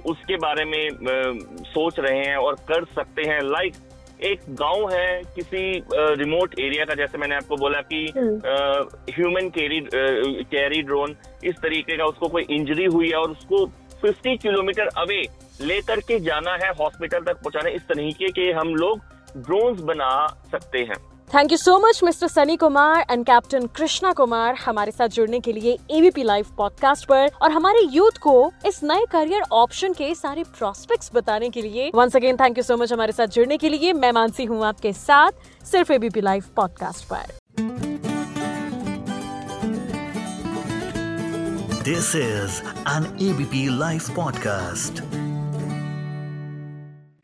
उसके 0.07 0.35
बारे 0.37 0.63
में 0.65 0.89
सोच 1.65 1.99
रहे 1.99 2.19
हैं 2.19 2.35
और 2.37 2.55
कर 2.67 2.85
सकते 2.95 3.21
हैं। 3.21 3.41
लाइक 3.43 3.73
एक 4.25 4.41
गाँव 4.61 4.89
है 4.91 5.21
किसी 5.35 5.59
रिमोट 5.93 6.59
एरिया 6.59 6.85
का 6.85 6.93
जैसे 6.95 7.17
मैंने 7.17 7.35
आपको 7.35 7.55
बोला 7.55 7.81
कि 7.91 7.99
ह्यूमन 9.11 9.49
कैरी 9.57 9.79
कैरी 10.51 10.81
ड्रोन 10.83 11.15
इस 11.45 11.55
तरीके 11.63 11.97
का 11.97 12.05
उसको 12.05 12.27
कोई 12.27 12.45
इंजरी 12.49 12.85
हुई 12.85 13.09
है 13.09 13.17
और 13.17 13.31
उसको 13.31 13.65
50 14.03 14.37
किलोमीटर 14.41 14.87
अवे 14.97 15.21
लेकर 15.61 15.99
के 16.07 16.19
जाना 16.21 16.55
है 16.63 16.71
हॉस्पिटल 16.79 17.19
तक 17.21 17.41
पहुंचाना 17.43 17.69
इस 17.75 17.87
तरीके 17.87 18.29
के 18.31 18.51
हम 18.51 18.73
लोग 18.75 18.99
ड्रोन्स 19.37 19.81
बना 19.83 20.11
सकते 20.51 20.79
हैं। 20.79 20.97
Thank 21.33 21.51
you 21.51 21.57
so 21.57 21.77
much 21.79 21.99
mister 22.03 22.27
Sunny 22.27 22.55
Kumar 22.57 23.05
and 23.11 23.25
captain 23.25 23.65
Krishna 23.67 24.11
Kumar 24.13 24.55
हमारे 24.55 24.91
साथ 24.91 25.07
जुड़ने 25.07 25.39
के 25.39 25.53
लिए 25.53 25.77
एबीपी 25.91 26.23
लाइव 26.23 26.45
पॉडकास्ट 26.57 27.05
पर 27.05 27.31
और 27.41 27.51
हमारे 27.51 27.81
यूथ 27.91 28.17
को 28.17 28.51
इस 28.65 28.79
नए 28.83 29.05
करियर 29.11 29.41
ऑप्शन 29.51 29.93
के 29.93 30.15
सारे 30.15 30.43
प्रोस्पेक्ट्स 30.43 31.11
बताने 31.15 31.49
के 31.49 31.61
लिए। 31.61 31.91
Once 31.95 32.15
again 32.15 32.37
thank 32.37 32.57
you 32.57 32.63
so 32.63 32.77
much 32.77 32.93
हमारे 32.93 33.11
साथ 33.11 33.27
जुड़ने 33.27 33.57
के 33.57 33.69
लिए। 33.69 33.93
मैं 33.93 34.11
मानसी 34.11 34.45
हूँ 34.45 34.63
आपके 34.65 34.93
साथ 34.93 35.31
सिर्फ़ 35.71 35.93
एबीपी 35.93 36.21
लाइव 36.21 36.43
पॉडकास्ट 36.55 37.05
पर। 37.13 37.37
This 41.83 42.15
is 42.15 42.61
an 42.89 43.17
ABP 43.21 43.67
live 43.79 44.01
podcast. 44.17 45.36